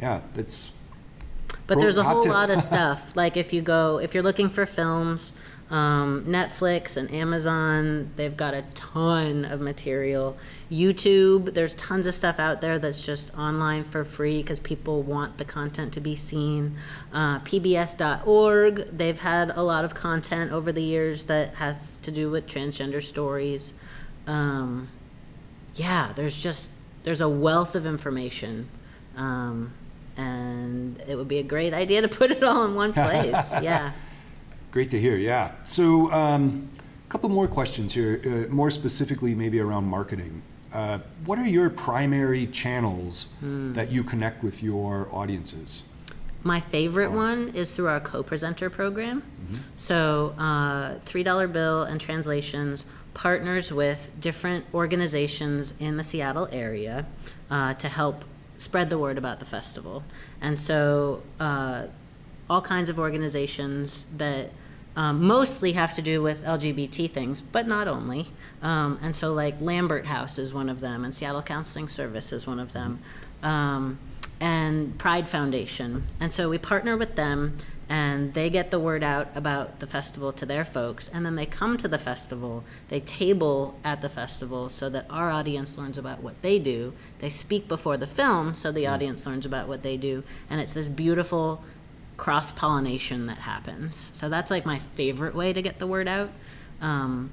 yeah, 0.00 0.22
that's. 0.34 0.72
But 1.66 1.78
there's 1.78 1.96
a 1.96 2.04
whole 2.04 2.26
lot 2.26 2.50
of 2.50 2.58
stuff. 2.70 3.16
Like 3.16 3.36
if 3.36 3.52
you 3.52 3.62
go, 3.62 3.98
if 3.98 4.14
you're 4.14 4.22
looking 4.22 4.50
for 4.50 4.66
films, 4.66 5.32
um, 5.70 6.24
Netflix 6.26 6.96
and 6.96 7.10
Amazon, 7.10 8.12
they've 8.16 8.36
got 8.36 8.52
a 8.52 8.62
ton 8.74 9.44
of 9.44 9.60
material. 9.60 10.36
YouTube, 10.70 11.54
there's 11.54 11.74
tons 11.74 12.06
of 12.06 12.14
stuff 12.14 12.38
out 12.38 12.60
there 12.60 12.78
that's 12.78 13.00
just 13.00 13.34
online 13.36 13.82
for 13.82 14.04
free 14.04 14.42
because 14.42 14.60
people 14.60 15.02
want 15.02 15.38
the 15.38 15.44
content 15.44 15.92
to 15.94 16.00
be 16.00 16.14
seen. 16.14 16.76
Uh, 17.12 17.40
PBS.org, 17.40 18.86
they've 18.88 19.20
had 19.20 19.50
a 19.50 19.62
lot 19.62 19.84
of 19.84 19.94
content 19.94 20.52
over 20.52 20.70
the 20.70 20.82
years 20.82 21.24
that 21.24 21.54
have 21.54 22.00
to 22.02 22.10
do 22.10 22.30
with 22.30 22.46
transgender 22.46 23.02
stories. 23.02 23.72
Um, 24.26 24.88
yeah, 25.74 26.12
there's 26.14 26.40
just 26.40 26.70
there's 27.04 27.20
a 27.20 27.28
wealth 27.28 27.74
of 27.74 27.86
information, 27.86 28.68
um, 29.16 29.72
and 30.16 31.00
it 31.06 31.16
would 31.16 31.28
be 31.28 31.38
a 31.38 31.42
great 31.42 31.74
idea 31.74 32.02
to 32.02 32.08
put 32.08 32.30
it 32.30 32.42
all 32.42 32.64
in 32.64 32.74
one 32.74 32.92
place. 32.92 33.52
yeah. 33.62 33.92
Great 34.70 34.90
to 34.90 35.00
hear. 35.00 35.16
Yeah. 35.16 35.52
So, 35.64 36.10
um, 36.12 36.68
a 37.06 37.10
couple 37.10 37.28
more 37.28 37.46
questions 37.46 37.94
here, 37.94 38.20
uh, 38.24 38.52
more 38.52 38.70
specifically, 38.70 39.34
maybe 39.34 39.60
around 39.60 39.84
marketing. 39.84 40.42
Uh, 40.72 40.98
what 41.24 41.38
are 41.38 41.46
your 41.46 41.70
primary 41.70 42.46
channels 42.46 43.28
that 43.40 43.92
you 43.92 44.02
connect 44.02 44.42
with 44.42 44.60
your 44.60 45.08
audiences? 45.12 45.84
My 46.42 46.58
favorite 46.58 47.12
one 47.12 47.50
is 47.50 47.74
through 47.74 47.86
our 47.86 48.00
co-presenter 48.00 48.68
program. 48.68 49.22
So, 49.76 50.34
uh, 50.36 50.98
three 50.98 51.22
dollar 51.22 51.46
bill 51.46 51.84
and 51.84 52.00
translations 52.00 52.84
partners 53.14 53.72
with 53.72 54.12
different 54.20 54.66
organizations 54.74 55.72
in 55.78 55.96
the 55.96 56.04
Seattle 56.04 56.48
area 56.50 57.06
uh, 57.50 57.74
to 57.74 57.88
help 57.88 58.24
spread 58.56 58.90
the 58.90 58.98
word 58.98 59.18
about 59.18 59.40
the 59.40 59.46
festival. 59.46 60.04
And 60.40 60.58
so, 60.58 61.22
uh, 61.40 61.86
all 62.48 62.60
kinds 62.60 62.88
of 62.88 62.98
organizations 62.98 64.06
that 64.16 64.50
um, 64.96 65.22
mostly 65.22 65.72
have 65.72 65.92
to 65.94 66.02
do 66.02 66.22
with 66.22 66.44
LGBT 66.44 67.10
things, 67.10 67.40
but 67.40 67.66
not 67.66 67.88
only. 67.88 68.28
Um, 68.62 68.98
and 69.02 69.16
so, 69.16 69.32
like 69.32 69.60
Lambert 69.60 70.06
House 70.06 70.38
is 70.38 70.52
one 70.52 70.68
of 70.68 70.80
them, 70.80 71.04
and 71.04 71.14
Seattle 71.14 71.42
Counseling 71.42 71.88
Service 71.88 72.32
is 72.32 72.46
one 72.46 72.60
of 72.60 72.72
them, 72.72 73.00
um, 73.42 73.98
and 74.40 74.96
Pride 74.98 75.28
Foundation. 75.28 76.04
And 76.20 76.32
so 76.32 76.48
we 76.48 76.58
partner 76.58 76.96
with 76.96 77.16
them, 77.16 77.58
and 77.88 78.32
they 78.34 78.48
get 78.50 78.70
the 78.70 78.78
word 78.78 79.02
out 79.04 79.28
about 79.34 79.80
the 79.80 79.86
festival 79.86 80.32
to 80.32 80.46
their 80.46 80.64
folks, 80.64 81.08
and 81.08 81.24
then 81.26 81.36
they 81.36 81.46
come 81.46 81.76
to 81.76 81.88
the 81.88 81.98
festival. 81.98 82.64
They 82.88 83.00
table 83.00 83.76
at 83.84 84.00
the 84.00 84.08
festival 84.08 84.68
so 84.68 84.88
that 84.90 85.06
our 85.10 85.30
audience 85.30 85.76
learns 85.76 85.98
about 85.98 86.22
what 86.22 86.40
they 86.42 86.58
do. 86.58 86.94
They 87.18 87.28
speak 87.28 87.68
before 87.68 87.96
the 87.96 88.06
film 88.06 88.54
so 88.54 88.72
the 88.72 88.86
audience 88.86 89.26
learns 89.26 89.44
about 89.46 89.68
what 89.68 89.82
they 89.82 89.96
do, 89.96 90.22
and 90.48 90.60
it's 90.60 90.74
this 90.74 90.88
beautiful 90.88 91.62
cross 92.16 92.52
pollination 92.52 93.26
that 93.26 93.38
happens. 93.38 94.10
So 94.14 94.28
that's 94.28 94.50
like 94.50 94.64
my 94.64 94.78
favorite 94.78 95.34
way 95.34 95.52
to 95.52 95.60
get 95.60 95.78
the 95.78 95.86
word 95.86 96.08
out, 96.08 96.30
um, 96.80 97.30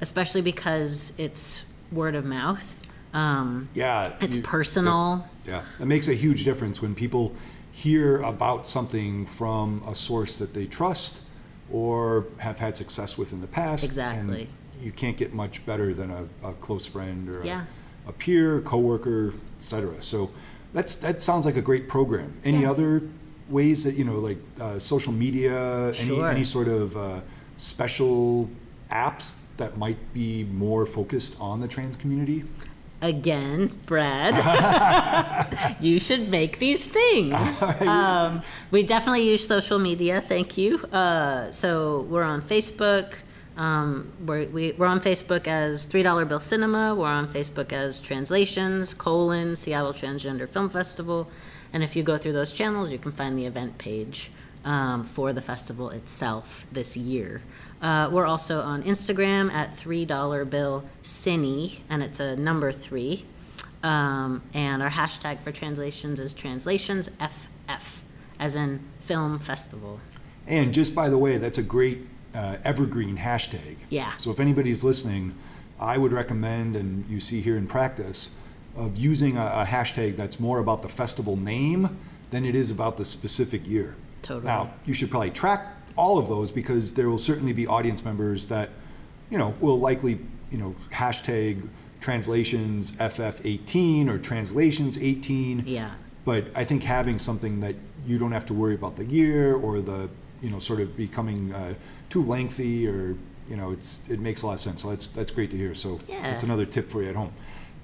especially 0.00 0.40
because 0.40 1.12
it's 1.18 1.64
word 1.92 2.14
of 2.14 2.24
mouth. 2.24 2.80
Um, 3.12 3.68
Yeah. 3.74 4.14
it's 4.20 4.36
you- 4.36 4.42
personal. 4.42 5.28
Yeah, 5.46 5.62
it 5.78 5.84
makes 5.86 6.08
a 6.08 6.14
huge 6.14 6.42
difference 6.44 6.82
when 6.82 6.94
people 6.96 7.34
hear 7.78 8.18
about 8.22 8.66
something 8.68 9.26
from 9.26 9.82
a 9.86 9.94
source 9.94 10.38
that 10.38 10.54
they 10.54 10.64
trust 10.64 11.20
or 11.72 12.26
have 12.38 12.60
had 12.60 12.76
success 12.76 13.18
with 13.18 13.32
in 13.32 13.40
the 13.40 13.46
past. 13.48 13.84
Exactly. 13.84 14.48
You 14.80 14.92
can't 14.92 15.16
get 15.16 15.34
much 15.34 15.66
better 15.66 15.92
than 15.92 16.10
a, 16.10 16.48
a 16.48 16.52
close 16.54 16.86
friend 16.86 17.28
or 17.28 17.40
a- 17.42 17.46
Yeah. 17.46 17.64
a, 18.06 18.12
peer, 18.12 18.60
coworker, 18.60 19.34
etc. 19.58 20.02
So 20.02 20.30
that's 20.72 20.94
that 20.96 21.20
sounds 21.20 21.46
like 21.46 21.56
a 21.56 21.62
great 21.62 21.88
program. 21.88 22.34
Any 22.44 22.62
Yeah. 22.62 22.70
other 22.70 23.02
ways 23.48 23.82
that 23.84 23.94
you 23.96 24.04
know, 24.04 24.20
like 24.20 24.38
uh, 24.60 24.78
social 24.78 25.12
media, 25.12 25.92
any 25.94 26.20
any 26.22 26.44
sort 26.44 26.68
of 26.68 26.96
uh, 26.96 27.20
special 27.56 28.48
apps 28.90 29.40
that 29.56 29.76
might 29.78 29.98
be 30.14 30.44
more 30.44 30.86
focused 30.86 31.36
on 31.40 31.60
the 31.60 31.68
trans 31.68 31.96
community? 31.96 32.44
Again, 33.04 33.66
Brad, 33.84 34.34
you 35.80 36.00
should 36.00 36.30
make 36.30 36.58
these 36.58 36.84
things. 36.84 37.62
Um, 37.84 38.42
we 38.70 38.82
definitely 38.82 39.28
use 39.28 39.46
social 39.46 39.78
media. 39.78 40.20
Thank 40.22 40.56
you. 40.56 40.78
Uh, 40.86 41.52
so 41.52 42.02
we're 42.08 42.22
on 42.22 42.40
Facebook. 42.40 43.12
Um, 43.58 44.10
we're, 44.24 44.46
we, 44.46 44.72
we're 44.72 44.86
on 44.86 45.00
Facebook 45.00 45.46
as 45.46 45.84
Three 45.84 46.02
Dollar 46.02 46.24
Bill 46.24 46.40
Cinema. 46.40 46.94
We're 46.94 47.08
on 47.08 47.28
Facebook 47.28 47.72
as 47.72 48.00
Translations 48.00 48.94
colon 48.94 49.54
Seattle 49.56 49.92
Transgender 49.92 50.48
Film 50.48 50.70
Festival. 50.70 51.28
And 51.74 51.82
if 51.82 51.94
you 51.94 52.02
go 52.02 52.16
through 52.16 52.32
those 52.32 52.52
channels, 52.52 52.90
you 52.90 52.98
can 52.98 53.12
find 53.12 53.36
the 53.36 53.44
event 53.44 53.76
page 53.76 54.30
um, 54.64 55.04
for 55.04 55.32
the 55.32 55.42
festival 55.42 55.90
itself 55.90 56.66
this 56.72 56.96
year. 56.96 57.42
Uh, 57.84 58.08
we're 58.10 58.24
also 58.24 58.62
on 58.62 58.82
Instagram 58.84 59.52
at 59.52 59.76
three 59.76 60.06
dollar 60.06 60.46
bill 60.46 60.84
cine, 61.02 61.80
and 61.90 62.02
it's 62.02 62.18
a 62.18 62.34
number 62.34 62.72
three. 62.72 63.26
Um, 63.82 64.42
and 64.54 64.82
our 64.82 64.88
hashtag 64.88 65.40
for 65.40 65.52
translations 65.52 66.18
is 66.18 66.32
translations 66.32 67.10
FF, 67.20 68.02
as 68.40 68.56
in 68.56 68.80
film 69.00 69.38
festival. 69.38 70.00
And 70.46 70.72
just 70.72 70.94
by 70.94 71.10
the 71.10 71.18
way, 71.18 71.36
that's 71.36 71.58
a 71.58 71.62
great 71.62 72.06
uh, 72.34 72.56
evergreen 72.64 73.18
hashtag. 73.18 73.76
Yeah. 73.90 74.16
So 74.16 74.30
if 74.30 74.40
anybody's 74.40 74.82
listening, 74.82 75.34
I 75.78 75.98
would 75.98 76.12
recommend, 76.12 76.76
and 76.76 77.06
you 77.06 77.20
see 77.20 77.42
here 77.42 77.58
in 77.58 77.66
practice, 77.66 78.30
of 78.74 78.96
using 78.96 79.36
a, 79.36 79.44
a 79.44 79.64
hashtag 79.68 80.16
that's 80.16 80.40
more 80.40 80.58
about 80.58 80.80
the 80.80 80.88
festival 80.88 81.36
name 81.36 81.98
than 82.30 82.46
it 82.46 82.54
is 82.54 82.70
about 82.70 82.96
the 82.96 83.04
specific 83.04 83.68
year. 83.68 83.96
Totally. 84.22 84.46
Now, 84.46 84.72
you 84.86 84.94
should 84.94 85.10
probably 85.10 85.30
track 85.30 85.73
all 85.96 86.18
of 86.18 86.28
those 86.28 86.50
because 86.52 86.94
there 86.94 87.08
will 87.10 87.18
certainly 87.18 87.52
be 87.52 87.66
audience 87.66 88.04
members 88.04 88.46
that, 88.46 88.70
you 89.30 89.38
know, 89.38 89.54
will 89.60 89.78
likely, 89.78 90.18
you 90.50 90.58
know, 90.58 90.74
hashtag 90.92 91.68
translations 92.00 92.92
FF18 92.92 94.08
or 94.08 94.18
translations 94.18 94.98
18. 94.98 95.64
Yeah. 95.66 95.92
But 96.24 96.46
I 96.54 96.64
think 96.64 96.82
having 96.84 97.18
something 97.18 97.60
that 97.60 97.76
you 98.06 98.18
don't 98.18 98.32
have 98.32 98.46
to 98.46 98.54
worry 98.54 98.74
about 98.74 98.96
the 98.96 99.04
year 99.04 99.54
or 99.54 99.80
the, 99.80 100.08
you 100.42 100.50
know, 100.50 100.58
sort 100.58 100.80
of 100.80 100.96
becoming 100.96 101.52
uh, 101.52 101.74
too 102.10 102.22
lengthy 102.22 102.86
or, 102.86 103.16
you 103.48 103.56
know, 103.56 103.72
it's 103.72 104.00
it 104.08 104.20
makes 104.20 104.42
a 104.42 104.46
lot 104.46 104.54
of 104.54 104.60
sense. 104.60 104.82
So 104.82 104.90
that's 104.90 105.08
that's 105.08 105.30
great 105.30 105.50
to 105.50 105.56
hear. 105.56 105.74
So 105.74 106.00
Yeah. 106.08 106.22
that's 106.22 106.42
another 106.42 106.66
tip 106.66 106.90
for 106.90 107.02
you 107.02 107.08
at 107.10 107.16
home. 107.16 107.32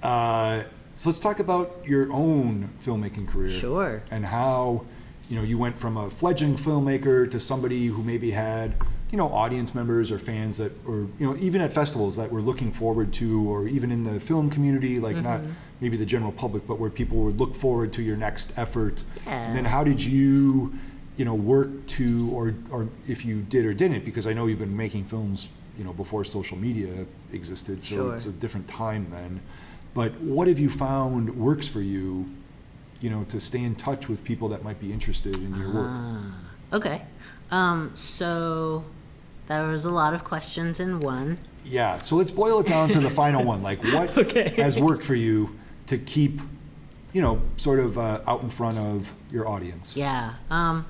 Uh, 0.01 0.63
so 0.97 1.09
let's 1.09 1.19
talk 1.19 1.39
about 1.39 1.81
your 1.85 2.11
own 2.13 2.69
filmmaking 2.81 3.27
career. 3.27 3.51
Sure. 3.51 4.03
And 4.11 4.25
how, 4.25 4.85
you 5.31 5.37
know, 5.37 5.43
you 5.43 5.57
went 5.57 5.77
from 5.77 5.95
a 5.95 6.09
fledgling 6.09 6.55
filmmaker 6.55 7.29
to 7.31 7.39
somebody 7.39 7.87
who 7.87 8.03
maybe 8.03 8.31
had, 8.31 8.75
you 9.11 9.17
know, 9.17 9.29
audience 9.29 9.73
members 9.73 10.11
or 10.11 10.19
fans 10.19 10.57
that, 10.57 10.73
or 10.85 11.07
you 11.19 11.25
know, 11.25 11.37
even 11.37 11.61
at 11.61 11.71
festivals 11.71 12.17
that 12.17 12.29
were 12.31 12.41
looking 12.41 12.69
forward 12.71 13.13
to, 13.13 13.49
or 13.49 13.65
even 13.65 13.91
in 13.93 14.03
the 14.03 14.19
film 14.19 14.49
community, 14.49 14.99
like 14.99 15.15
not 15.15 15.39
Mm-hmm. 15.39 15.51
maybe 15.79 15.95
the 15.95 16.05
general 16.05 16.33
public, 16.33 16.67
but 16.67 16.77
where 16.79 16.89
people 16.89 17.17
would 17.19 17.39
look 17.39 17.55
forward 17.55 17.93
to 17.93 18.01
your 18.03 18.17
next 18.17 18.51
effort. 18.57 19.03
yeah. 19.25 19.47
And 19.47 19.55
then 19.55 19.63
how 19.65 19.85
did 19.85 20.03
you, 20.03 20.73
you 21.15 21.23
know, 21.23 21.33
work 21.33 21.69
to, 21.97 22.29
or 22.33 22.53
or 22.69 22.89
if 23.07 23.23
you 23.25 23.41
did 23.41 23.63
or 23.65 23.73
didn't, 23.73 24.03
because 24.03 24.27
I 24.27 24.33
know 24.33 24.47
you've 24.47 24.59
been 24.59 24.75
making 24.75 25.05
films, 25.05 25.47
you 25.77 25.85
know, 25.85 25.93
before 25.93 26.25
social 26.25 26.57
media 26.57 27.05
existed, 27.31 27.85
so 27.85 27.95
Sure. 27.95 28.15
it's 28.15 28.25
a 28.25 28.31
different 28.33 28.67
time 28.67 29.07
then. 29.11 29.39
But 29.93 30.11
what 30.21 30.47
have 30.49 30.59
you 30.59 30.69
found 30.69 31.35
works 31.37 31.67
for 31.69 31.81
you, 31.81 32.29
you 33.01 33.09
know, 33.09 33.23
to 33.25 33.39
stay 33.41 33.63
in 33.63 33.75
touch 33.75 34.07
with 34.07 34.23
people 34.23 34.47
that 34.49 34.63
might 34.63 34.79
be 34.79 34.93
interested 34.93 35.35
in 35.35 35.55
your 35.55 35.73
work? 35.73 35.87
Ah, 35.89 36.33
okay. 36.73 37.01
Um, 37.49 37.91
so 37.95 38.85
there 39.47 39.67
was 39.67 39.85
a 39.85 39.89
lot 39.89 40.13
of 40.13 40.23
questions 40.23 40.79
in 40.79 40.99
one. 40.99 41.37
Yeah, 41.65 41.97
so 41.99 42.15
let's 42.15 42.31
boil 42.31 42.61
it 42.61 42.67
down 42.67 42.89
to 42.89 42.99
the 42.99 43.09
final 43.09 43.43
one. 43.43 43.61
Like, 43.61 43.83
what 43.83 44.17
Okay. 44.17 44.49
has 44.57 44.79
worked 44.79 45.03
for 45.03 45.15
you 45.15 45.59
to 45.87 45.97
keep, 45.97 46.41
you 47.13 47.21
know, 47.21 47.41
sort 47.57 47.79
of 47.79 47.97
uh, 47.97 48.21
out 48.27 48.41
in 48.41 48.49
front 48.49 48.77
of 48.77 49.13
your 49.31 49.47
audience? 49.47 49.95
Yeah. 49.97 50.35
Um, 50.49 50.85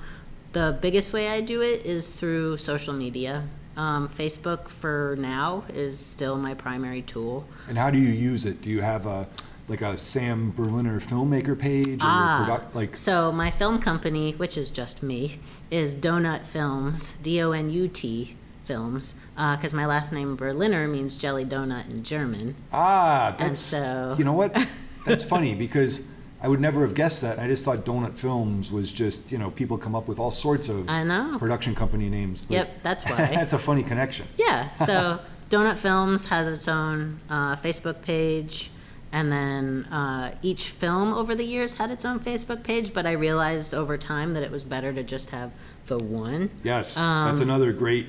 the 0.52 0.78
biggest 0.80 1.12
way 1.12 1.28
I 1.28 1.40
do 1.40 1.62
it 1.62 1.84
is 1.84 2.10
through 2.14 2.58
social 2.58 2.92
media. 2.94 3.44
Um, 3.76 4.06
Facebook 4.08 4.68
for 4.68 5.16
now 5.18 5.64
is 5.70 5.98
still 5.98 6.36
my 6.36 6.52
primary 6.54 7.00
tool. 7.02 7.46
And 7.68 7.78
how 7.78 7.90
do 7.90 7.98
you 7.98 8.10
use 8.12 8.44
it? 8.44 8.60
Do 8.60 8.68
you 8.70 8.82
have 8.82 9.06
a 9.06 9.26
like 9.68 9.80
a 9.82 9.96
Sam 9.96 10.50
Berliner 10.54 11.00
filmmaker 11.00 11.58
page 11.58 12.00
or 12.02 12.06
Ah, 12.06 12.44
product 12.46 12.74
like? 12.74 12.96
so 12.96 13.30
my 13.32 13.50
film 13.50 13.78
company, 13.78 14.32
which 14.32 14.58
is 14.58 14.70
just 14.70 15.02
me, 15.02 15.38
is 15.70 15.96
Donut 15.96 16.40
Films, 16.44 17.14
D-O-N-U-T 17.22 18.36
Films, 18.64 19.14
because 19.36 19.72
my 19.74 19.86
last 19.86 20.12
name 20.12 20.36
Berliner 20.36 20.86
means 20.88 21.18
jelly 21.18 21.44
donut 21.44 21.88
in 21.90 22.02
German. 22.02 22.54
Ah, 22.72 23.34
that's 23.38 23.58
so- 23.58 24.14
you 24.18 24.24
know 24.24 24.32
what? 24.34 24.52
That's 25.04 25.24
funny 25.24 25.56
because 25.56 26.02
I 26.40 26.46
would 26.46 26.60
never 26.60 26.82
have 26.82 26.94
guessed 26.94 27.22
that. 27.22 27.40
I 27.40 27.48
just 27.48 27.64
thought 27.64 27.78
Donut 27.78 28.16
Films 28.16 28.70
was 28.70 28.92
just 28.92 29.32
you 29.32 29.38
know 29.38 29.50
people 29.50 29.76
come 29.76 29.96
up 29.96 30.06
with 30.06 30.20
all 30.20 30.30
sorts 30.30 30.68
of 30.68 30.88
I 30.88 31.02
know. 31.02 31.38
production 31.40 31.74
company 31.74 32.08
names. 32.08 32.42
but 32.42 32.54
Yep, 32.54 32.82
that's 32.84 33.04
why. 33.04 33.16
that's 33.34 33.52
a 33.52 33.58
funny 33.58 33.82
connection. 33.82 34.28
Yeah, 34.36 34.72
so 34.76 35.18
Donut 35.50 35.76
Films 35.76 36.26
has 36.26 36.46
its 36.46 36.68
own 36.68 37.18
uh, 37.28 37.56
Facebook 37.56 38.00
page, 38.02 38.70
and 39.12 39.30
then 39.30 39.84
uh, 39.92 40.34
each 40.42 40.68
film 40.70 41.12
over 41.12 41.34
the 41.34 41.44
years 41.44 41.74
had 41.74 41.90
its 41.90 42.04
own 42.04 42.18
Facebook 42.20 42.62
page. 42.62 42.92
But 42.94 43.06
I 43.06 43.12
realized 43.12 43.74
over 43.74 43.96
time 43.98 44.34
that 44.34 44.42
it 44.42 44.50
was 44.50 44.64
better 44.64 44.92
to 44.92 45.02
just 45.02 45.30
have 45.30 45.52
the 45.86 45.98
one, 45.98 46.50
Yes, 46.62 46.96
Um, 46.96 47.28
that's 47.28 47.40
another 47.40 47.72
great 47.72 48.06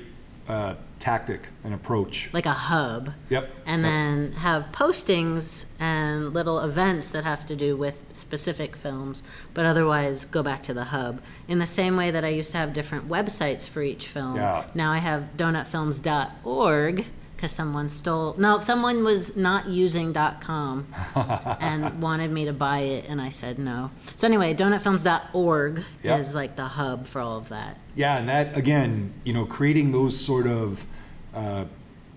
uh, 0.48 0.74
tactic 0.98 1.48
and 1.64 1.72
approach. 1.74 2.28
like 2.32 2.44
a 2.46 2.52
hub, 2.52 3.12
Yep. 3.30 3.50
and 3.66 3.82
yep. 3.82 3.90
then 3.90 4.32
have 4.34 4.66
postings 4.72 5.64
and 5.80 6.32
little 6.34 6.60
events 6.60 7.10
that 7.10 7.24
have 7.24 7.44
to 7.46 7.56
do 7.56 7.76
with 7.76 8.04
specific 8.12 8.76
films, 8.76 9.22
but 9.54 9.64
otherwise 9.66 10.24
go 10.26 10.42
back 10.42 10.62
to 10.64 10.74
the 10.74 10.84
hub. 10.84 11.20
In 11.48 11.58
the 11.60 11.66
same 11.66 11.96
way 11.96 12.10
that 12.10 12.24
I 12.24 12.28
used 12.28 12.52
to 12.52 12.58
have 12.58 12.72
different 12.74 13.08
websites 13.08 13.66
for 13.68 13.82
each 13.82 14.06
film, 14.06 14.36
Yeah. 14.36 14.64
now 14.74 14.92
I 14.92 14.98
have 14.98 15.30
donutfilms.org 15.36 17.06
because 17.36 17.52
someone 17.52 17.88
stole, 17.88 18.34
no, 18.38 18.60
someone 18.60 19.04
was 19.04 19.36
not 19.36 19.68
using 19.68 20.14
.com 20.40 20.86
and 21.60 22.00
wanted 22.00 22.30
me 22.30 22.44
to 22.46 22.52
buy 22.52 22.78
it, 22.80 23.08
and 23.08 23.20
I 23.20 23.28
said 23.28 23.58
no. 23.58 23.90
So 24.16 24.26
anyway, 24.26 24.54
donutfilms.org 24.54 25.82
Yep. 26.02 26.20
is 26.20 26.34
like 26.34 26.56
the 26.56 26.64
hub 26.64 27.06
for 27.06 27.20
all 27.20 27.36
of 27.38 27.48
that. 27.48 27.78
Yeah, 27.94 28.18
and 28.18 28.28
that 28.28 28.56
again, 28.56 29.12
you 29.24 29.32
know, 29.32 29.44
creating 29.44 29.92
those 29.92 30.18
sort 30.18 30.46
of 30.46 30.86
uh, 31.34 31.66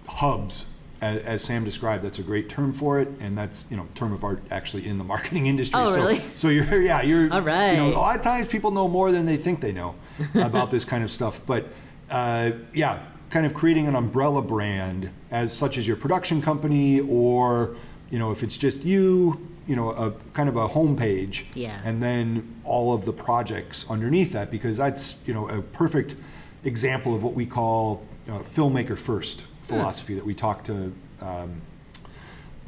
hubs, 0.07 0.73
as, 1.01 1.21
as 1.21 1.43
Sam 1.43 1.63
described, 1.63 2.03
that's 2.03 2.19
a 2.19 2.23
great 2.23 2.49
term 2.49 2.73
for 2.73 2.99
it, 2.99 3.09
and 3.19 3.37
that's 3.37 3.65
you 3.69 3.77
know, 3.77 3.87
term 3.95 4.13
of 4.13 4.23
art 4.23 4.41
actually 4.51 4.87
in 4.87 4.97
the 4.97 5.03
marketing 5.03 5.47
industry. 5.47 5.79
Oh, 5.79 5.87
so, 5.87 5.95
really? 5.95 6.19
So 6.35 6.49
you're 6.49 6.81
yeah, 6.81 7.01
you're 7.01 7.31
All 7.31 7.41
right. 7.41 7.71
You 7.71 7.77
know, 7.77 7.89
a 7.89 7.99
lot 7.99 8.15
of 8.15 8.21
times 8.21 8.47
people 8.47 8.71
know 8.71 8.87
more 8.87 9.11
than 9.11 9.25
they 9.25 9.37
think 9.37 9.61
they 9.61 9.71
know 9.71 9.95
about 10.35 10.71
this 10.71 10.85
kind 10.85 11.03
of 11.03 11.11
stuff, 11.11 11.41
but 11.45 11.67
uh, 12.09 12.51
yeah, 12.73 12.99
kind 13.29 13.45
of 13.45 13.53
creating 13.53 13.87
an 13.87 13.95
umbrella 13.95 14.41
brand 14.41 15.09
as 15.31 15.51
such 15.55 15.77
as 15.77 15.87
your 15.87 15.97
production 15.97 16.41
company, 16.41 16.99
or 17.01 17.75
you 18.09 18.17
know, 18.19 18.31
if 18.31 18.41
it's 18.43 18.57
just 18.57 18.85
you, 18.85 19.47
you 19.67 19.75
know, 19.75 19.89
a 19.91 20.11
kind 20.33 20.47
of 20.47 20.55
a 20.55 20.69
homepage 20.69 21.45
Yeah. 21.53 21.77
and 21.83 22.01
then 22.01 22.55
all 22.63 22.93
of 22.93 23.03
the 23.05 23.11
projects 23.13 23.85
underneath 23.89 24.31
that 24.31 24.49
because 24.49 24.77
that's 24.77 25.17
you 25.25 25.33
know 25.33 25.47
a 25.49 25.61
perfect 25.61 26.15
example 26.63 27.13
of 27.15 27.21
what 27.23 27.33
we 27.33 27.45
call 27.45 28.03
uh, 28.29 28.39
filmmaker 28.39 28.97
first 28.97 29.43
philosophy 29.61 30.13
that 30.15 30.25
we 30.25 30.33
talk 30.33 30.63
to 30.63 30.93
um, 31.21 31.61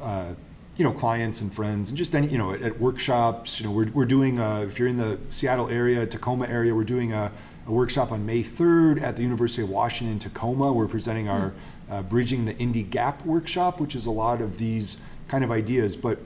uh, 0.00 0.34
you 0.80 0.84
know 0.84 0.92
clients 0.92 1.42
and 1.42 1.52
friends 1.54 1.90
and 1.90 1.98
just 1.98 2.16
any 2.16 2.26
you 2.28 2.38
know 2.38 2.54
at, 2.54 2.62
at 2.62 2.80
workshops 2.80 3.60
you 3.60 3.66
know 3.66 3.70
we're, 3.70 3.90
we're 3.90 4.06
doing 4.06 4.40
uh 4.40 4.60
if 4.66 4.78
you're 4.78 4.88
in 4.88 4.96
the 4.96 5.18
seattle 5.28 5.68
area 5.68 6.06
tacoma 6.06 6.46
area 6.46 6.74
we're 6.74 6.84
doing 6.96 7.12
a, 7.12 7.30
a 7.66 7.70
workshop 7.70 8.10
on 8.10 8.24
may 8.24 8.42
3rd 8.42 9.02
at 9.02 9.14
the 9.16 9.22
university 9.22 9.60
of 9.62 9.68
washington 9.68 10.18
tacoma 10.18 10.72
we're 10.72 10.88
presenting 10.88 11.28
our 11.28 11.52
uh, 11.90 12.00
bridging 12.00 12.46
the 12.46 12.54
indie 12.54 12.88
gap 12.88 13.26
workshop 13.26 13.78
which 13.78 13.94
is 13.94 14.06
a 14.06 14.10
lot 14.10 14.40
of 14.40 14.56
these 14.56 15.02
kind 15.28 15.44
of 15.44 15.50
ideas 15.50 15.96
but 15.96 16.18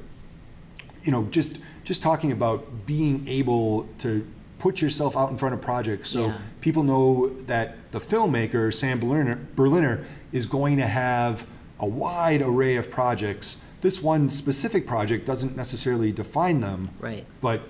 you 1.03 1.11
know 1.11 1.25
just 1.33 1.59
just 1.83 2.01
talking 2.01 2.31
about 2.31 2.87
being 2.87 3.27
able 3.27 3.89
to 3.99 4.25
put 4.61 4.81
yourself 4.81 5.17
out 5.17 5.31
in 5.33 5.37
front 5.37 5.53
of 5.53 5.61
projects 5.61 6.11
so 6.11 6.27
Yeah. 6.29 6.39
people 6.61 6.85
know 6.85 7.29
that 7.47 7.75
the 7.91 7.99
filmmaker 7.99 8.73
Sam 8.73 9.01
Berliner, 9.01 9.37
Berliner 9.57 10.07
is 10.31 10.47
going 10.47 10.77
to 10.77 10.87
have 10.87 11.45
a 11.81 11.87
wide 11.87 12.41
array 12.41 12.77
of 12.77 12.89
projects. 12.89 13.59
This 13.85 14.03
one 14.03 14.31
specific 14.31 14.87
project 14.87 15.27
doesn't 15.27 15.59
necessarily 15.59 16.11
define 16.11 16.61
them, 16.61 16.89
Right. 17.01 17.27
but 17.43 17.69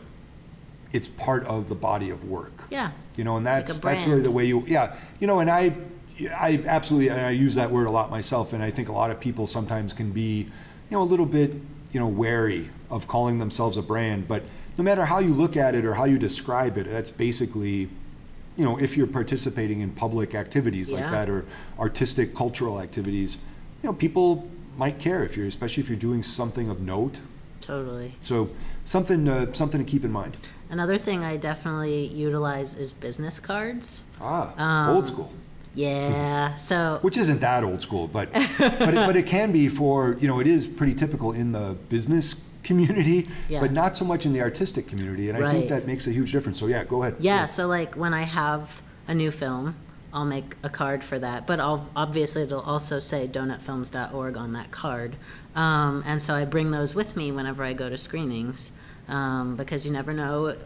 it's 0.93 1.09
part 1.09 1.45
of 1.47 1.69
the 1.69 1.75
body 1.75 2.09
of 2.09 2.25
work. 2.25 2.67
Yeah. 2.71 2.93
You 3.17 3.25
know, 3.25 3.37
and 3.37 3.45
that's 3.45 3.83
Like 3.83 3.97
that's 3.97 4.09
really 4.09 4.23
the 4.23 4.31
way 4.31 4.45
you 4.45 4.63
yeah. 4.69 4.95
You 5.19 5.27
know, 5.27 5.41
and 5.41 5.51
I 5.51 5.75
I 6.39 6.63
absolutely 6.69 7.09
and 7.09 7.21
I 7.21 7.31
use 7.31 7.57
that 7.57 7.73
word 7.73 7.89
a 7.89 7.91
lot 7.91 8.13
myself 8.13 8.53
and 8.53 8.63
I 8.63 8.71
think 8.71 8.89
a 8.89 8.93
lot 8.93 9.11
of 9.11 9.19
people 9.19 9.49
sometimes 9.49 9.93
can 9.93 10.13
be, 10.13 10.43
you 10.89 10.93
know, 10.93 11.03
a 11.03 11.11
little 11.13 11.27
bit, 11.27 11.55
you 11.91 11.99
know, 11.99 12.07
wary 12.07 12.71
of 12.91 13.09
calling 13.09 13.41
themselves 13.41 13.77
a 13.77 13.83
brand, 13.83 14.29
but 14.29 14.45
no 14.79 14.85
matter 14.85 15.07
how 15.07 15.19
you 15.19 15.35
look 15.35 15.57
at 15.57 15.75
it 15.75 15.85
or 15.85 15.95
how 15.95 16.05
you 16.05 16.17
describe 16.17 16.79
it, 16.79 16.87
that's 16.87 17.11
basically 17.11 17.89
you 18.57 18.65
know, 18.65 18.79
if 18.79 18.97
you're 18.97 19.09
participating 19.09 19.81
in 19.81 19.91
public 19.91 20.33
activities 20.33 20.93
like 20.93 21.11
that 21.11 21.29
or 21.29 21.45
artistic 21.77 22.37
cultural 22.37 22.81
activities, 22.81 23.39
you 23.83 23.89
know, 23.89 23.93
people 23.93 24.49
might 24.77 24.99
care 24.99 25.25
if 25.25 25.37
you're 25.37 25.47
especially 25.47 25.83
if 25.83 25.89
you're 25.89 25.99
doing 25.99 26.23
something 26.23 26.69
of 26.71 26.81
note. 26.81 27.21
Totally. 27.61 28.13
So 28.21 28.51
something 28.85 29.29
uh, 29.29 29.53
something 29.53 29.85
to 29.85 29.91
keep 29.91 30.05
in 30.05 30.13
mind. 30.13 30.37
Another 30.71 30.99
thing 30.99 31.25
I 31.25 31.37
definitely 31.37 32.07
utilize 32.09 32.75
is 32.75 32.93
business 32.93 33.41
cards. 33.41 34.03
Ah, 34.21 34.53
Um, 34.59 34.97
old 34.97 35.07
school. 35.07 35.31
Yeah. 35.75 36.57
So 36.59 36.99
which 37.03 37.17
isn't 37.17 37.41
that 37.41 37.65
old 37.65 37.81
school, 37.83 38.07
but 38.09 38.33
but 38.33 38.93
it, 38.95 39.07
but 39.09 39.17
it 39.17 39.27
can 39.27 39.53
be 39.53 39.69
for 39.69 40.17
you 40.21 40.29
know 40.29 40.41
it 40.41 40.47
is 40.47 40.67
pretty 40.67 40.95
typical 40.95 41.33
in 41.33 41.53
the 41.53 41.77
business 41.89 42.37
community, 42.63 43.29
Yeah. 43.49 43.61
but 43.61 43.73
not 43.73 43.95
so 43.97 44.05
much 44.05 44.25
in 44.27 44.33
the 44.33 44.41
artistic 44.41 44.87
community, 44.89 45.29
and 45.29 45.37
I 45.45 45.51
think 45.53 45.69
that 45.69 45.87
makes 45.87 46.07
a 46.07 46.11
huge 46.13 46.33
difference. 46.33 46.59
So 46.59 46.67
yeah, 46.67 46.85
go 46.85 47.03
ahead. 47.03 47.17
Yeah, 47.21 47.47
so 47.47 47.67
like 47.67 47.95
when 47.95 48.15
I 48.15 48.23
have 48.23 48.83
a 49.07 49.15
new 49.15 49.31
film, 49.31 49.75
I'll 50.15 50.25
make 50.25 50.55
a 50.63 50.71
card 50.71 51.03
for 51.03 51.19
that. 51.19 51.47
But 51.47 51.59
I'll, 51.59 51.91
obviously, 51.97 52.43
it'll 52.43 52.61
also 52.61 53.01
say 53.01 53.27
donutfilms.org 53.27 54.37
on 54.37 54.53
that 54.53 54.71
card. 54.71 55.17
Um, 55.57 56.05
and 56.07 56.23
so 56.23 56.35
I 56.35 56.45
bring 56.45 56.71
those 56.71 56.95
with 56.95 57.17
me 57.17 57.33
whenever 57.33 57.65
I 57.65 57.73
go 57.73 57.91
to 57.91 57.99
screenings 57.99 58.71
um, 59.09 59.57
because 59.57 59.85
you 59.85 59.93
never 59.93 60.13
know. 60.13 60.57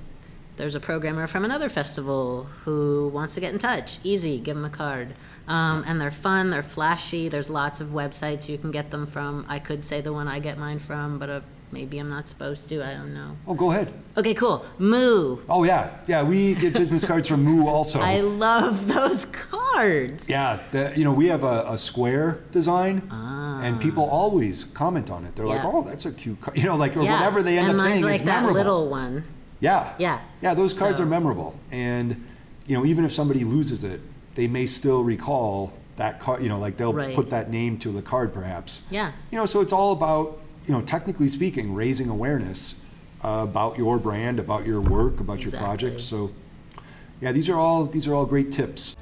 There's 0.56 0.74
a 0.74 0.80
programmer 0.80 1.26
from 1.28 1.44
another 1.44 1.68
festival 1.68 2.44
who 2.64 3.10
wants 3.14 3.34
to 3.34 3.40
get 3.40 3.52
in 3.52 3.58
touch. 3.58 4.00
Easy, 4.02 4.38
give 4.38 4.56
them 4.56 4.64
a 4.64 4.70
card. 4.70 5.14
Um, 5.46 5.84
and 5.86 6.00
they're 6.00 6.10
fun, 6.10 6.50
they're 6.50 6.62
flashy. 6.64 7.28
There's 7.28 7.48
lots 7.48 7.80
of 7.80 7.88
websites 7.88 8.48
you 8.48 8.58
can 8.58 8.70
get 8.70 8.90
them 8.90 9.06
from. 9.06 9.46
I 9.48 9.60
could 9.60 9.84
say 9.84 10.00
the 10.00 10.12
one 10.12 10.28
I 10.28 10.40
get 10.40 10.58
mine 10.58 10.78
from, 10.78 11.18
but 11.18 11.30
uh, 11.30 11.40
maybe 11.72 11.98
I'm 11.98 12.08
not 12.10 12.28
supposed 12.28 12.68
to. 12.70 12.82
I 12.84 12.94
don't 12.94 13.14
know. 13.14 13.36
Oh, 13.46 13.54
go 13.54 13.70
ahead. 13.72 13.92
Okay, 14.16 14.34
cool. 14.34 14.64
Moo. 14.78 15.38
Oh 15.48 15.64
yeah, 15.64 15.90
yeah. 16.06 16.22
We 16.22 16.54
get 16.54 16.72
business 16.74 17.04
cards 17.04 17.28
from 17.28 17.44
Moo 17.44 17.66
also. 17.66 18.00
I 18.00 18.20
love 18.20 18.88
those 18.92 19.26
cards. 19.26 20.28
Yeah, 20.28 20.60
the, 20.70 20.92
you 20.96 21.04
know, 21.04 21.12
we 21.12 21.26
have 21.26 21.44
a, 21.44 21.66
a 21.68 21.78
square 21.78 22.40
design, 22.52 23.08
and 23.12 23.80
people 23.80 24.04
always 24.04 24.64
comment 24.64 25.10
on 25.10 25.24
it. 25.24 25.36
They're 25.36 25.46
like, 25.46 25.64
Ah. 25.64 25.70
"Oh, 25.72 25.82
that's 25.82 26.04
a 26.06 26.12
cute 26.12 26.40
card," 26.40 26.56
you 26.56 26.64
know, 26.64 26.76
like 26.76 26.96
or 26.96 27.02
Yeah, 27.02 27.14
whatever 27.14 27.42
they 27.42 27.58
end 27.58 27.70
and 27.70 27.80
up 27.80 27.86
saying. 27.86 28.02
like 28.02 28.14
it's 28.16 28.24
that 28.24 28.42
memorable. 28.42 28.54
little 28.54 28.88
one. 28.88 29.24
Yeah, 29.60 29.92
Yeah. 29.98 30.20
yeah. 30.40 30.54
Those 30.54 30.76
cards 30.78 30.98
So- 30.98 31.02
are 31.04 31.06
memorable, 31.06 31.54
and 31.70 32.24
you 32.66 32.76
know, 32.76 32.84
even 32.84 33.04
if 33.04 33.12
somebody 33.12 33.44
loses 33.44 33.82
it, 33.84 34.00
they 34.34 34.46
may 34.46 34.66
still 34.66 35.02
recall 35.02 35.72
that 35.96 36.20
card. 36.20 36.42
You 36.42 36.48
know, 36.48 36.58
like 36.58 36.76
they'll 36.76 36.92
Right. 36.92 37.14
put 37.14 37.30
that 37.30 37.50
name 37.50 37.78
to 37.78 37.90
the 37.90 38.02
card, 38.02 38.32
perhaps. 38.32 38.82
Yeah. 38.90 39.12
You 39.32 39.38
know, 39.38 39.46
so 39.46 39.60
it's 39.60 39.72
all 39.72 39.92
about 39.92 40.38
you 40.68 40.74
know, 40.74 40.82
technically 40.82 41.28
speaking, 41.28 41.74
raising 41.74 42.10
awareness 42.10 42.74
uh, 43.24 43.40
about 43.48 43.78
your 43.78 43.98
brand, 43.98 44.38
about 44.38 44.66
your 44.66 44.80
work, 44.82 45.18
about 45.18 45.38
your 45.38 45.46
Exactly. 45.46 45.66
projects. 45.66 46.04
So, 46.04 46.30
yeah, 47.22 47.32
these 47.32 47.48
are 47.48 47.56
all 47.58 47.86
these 47.86 48.06
are 48.06 48.14
all 48.14 48.26
great 48.26 48.52
tips. 48.52 48.94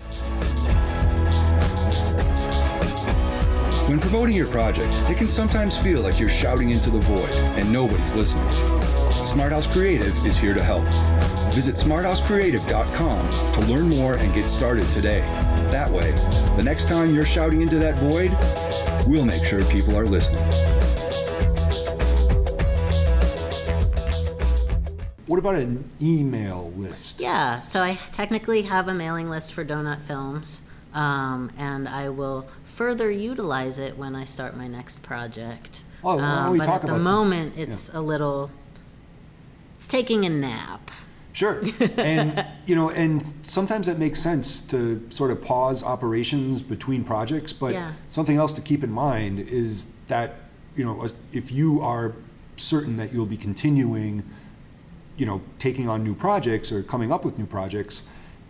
When 3.89 4.01
promoting 4.01 4.37
your 4.37 4.49
project, 4.49 4.95
it 5.11 5.17
can 5.17 5.27
sometimes 5.27 5.77
feel 5.77 6.01
like 6.03 6.19
you're 6.19 6.29
shouting 6.29 6.71
into 6.71 6.91
the 6.91 7.01
void 7.01 7.31
and 7.59 7.73
nobody's 7.73 8.15
listening. 8.15 8.51
Smart 9.25 9.53
House 9.53 9.67
Creative 9.67 10.25
is 10.25 10.37
here 10.37 10.55
to 10.55 10.63
help. 10.63 10.85
Visit 11.53 11.75
smarthousecreative.com 11.75 13.53
to 13.53 13.61
learn 13.73 13.89
more 13.89 14.15
and 14.17 14.33
get 14.35 14.49
started 14.49 14.85
today. 14.87 15.21
That 15.71 15.91
way, 15.91 16.13
the 16.57 16.63
next 16.63 16.89
time 16.89 17.15
you're 17.15 17.25
shouting 17.25 17.61
into 17.61 17.79
that 17.79 17.99
void, 17.99 18.37
we'll 19.09 19.25
make 19.25 19.45
sure 19.45 19.63
people 19.65 19.97
are 19.97 20.07
listening. 20.07 20.45
What 25.27 25.39
about 25.41 25.57
an 25.57 25.91
email 26.01 26.73
list? 26.77 27.21
Yeah, 27.21 27.61
so 27.61 27.83
I 27.83 27.95
technically 28.13 28.63
have 28.63 28.89
a 28.89 28.95
mailing 28.95 29.29
list 29.29 29.53
for 29.53 29.65
Donut 29.65 30.01
Films, 30.03 30.63
um, 30.95 31.51
and 31.59 31.89
I 31.89 32.09
will 32.11 32.47
further 32.65 33.11
utilize 33.11 33.79
it 33.79 33.99
when 33.99 34.15
I 34.15 34.25
start 34.25 34.57
my 34.57 34.69
next 34.69 35.03
project. 35.03 35.83
Oh, 36.05 36.19
don't 36.19 36.25
Um, 36.25 36.59
but 36.59 36.69
at 36.69 36.83
the 36.83 36.93
that? 36.93 36.99
moment, 37.01 37.55
it's 37.57 37.91
a 37.93 38.01
little. 38.01 38.51
It's 39.79 39.89
taking 39.89 40.25
a 40.25 40.29
nap. 40.31 40.91
Sure. 41.33 41.61
And, 41.99 42.47
you 42.65 42.75
know, 42.77 42.89
and 42.91 43.23
sometimes 43.43 43.89
it 43.89 43.99
makes 43.99 44.21
sense 44.23 44.61
to 44.63 45.05
sort 45.11 45.31
of 45.31 45.43
pause 45.43 45.83
operations 45.83 46.63
between 46.63 47.05
projects, 47.05 47.53
but 47.53 47.73
Yeah. 47.75 47.93
something 48.09 48.37
else 48.37 48.55
to 48.55 48.61
keep 48.63 48.83
in 48.85 48.91
mind 48.93 49.41
is 49.41 49.87
that, 50.09 50.37
you 50.77 50.85
know, 50.85 51.07
if 51.33 51.51
you 51.53 51.81
are 51.83 52.15
certain 52.57 52.97
that 52.97 53.13
you'll 53.13 53.27
be 53.27 53.37
continuing, 53.37 54.23
you 55.17 55.27
know, 55.27 55.41
taking 55.59 55.89
on 55.89 56.05
new 56.05 56.15
projects 56.15 56.71
or 56.71 56.83
coming 56.83 57.11
up 57.13 57.25
with 57.25 57.39
new 57.39 57.47
projects, 57.47 58.03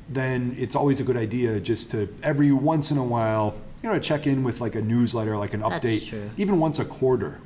then 0.09 0.55
it's 0.59 0.74
always 0.74 1.00
a 1.00 1.05
good 1.05 1.16
idea 1.16 1.61
just 1.61 1.90
to 1.92 2.09
every 2.22 2.52
once 2.52 2.90
in 2.90 2.98
a 2.98 3.05
while, 3.05 3.55
you 3.83 3.88
know, 3.90 3.98
check 3.98 4.26
in 4.26 4.42
with 4.44 4.61
like 4.61 4.74
a 4.74 4.83
newsletter, 4.83 5.37
like 5.37 5.55
an 5.55 5.62
update, 5.62 6.31
even 6.37 6.59
once 6.59 6.79
a 6.79 6.85
quarter 6.85 7.38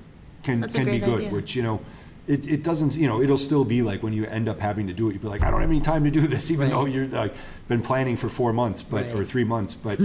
can 0.42 0.60
That's 0.60 0.74
can 0.74 0.86
be 0.86 0.98
good, 0.98 1.20
idea. 1.20 1.30
which 1.30 1.54
you 1.54 1.62
know, 1.62 1.80
it, 2.26 2.46
it 2.46 2.62
doesn't 2.62 2.96
you 2.96 3.06
know 3.08 3.20
it'll 3.20 3.38
still 3.38 3.64
be 3.64 3.82
like 3.82 4.02
when 4.02 4.12
you 4.12 4.24
end 4.26 4.48
up 4.48 4.60
having 4.60 4.86
to 4.86 4.92
do 4.94 5.08
it, 5.08 5.12
you'll 5.14 5.22
be 5.22 5.28
like, 5.28 5.42
I 5.42 5.50
don't 5.50 5.60
have 5.60 5.70
any 5.70 5.80
time 5.80 6.04
to 6.04 6.10
do 6.10 6.26
this, 6.26 6.50
even 6.50 6.66
Right. 6.66 6.70
though 6.70 6.84
you're 6.86 7.06
like 7.08 7.34
been 7.68 7.82
planning 7.82 8.16
for 8.16 8.28
four 8.28 8.52
months, 8.52 8.82
but 8.82 9.06
or 9.14 9.24
three 9.24 9.44
months, 9.44 9.74
but. 9.74 9.98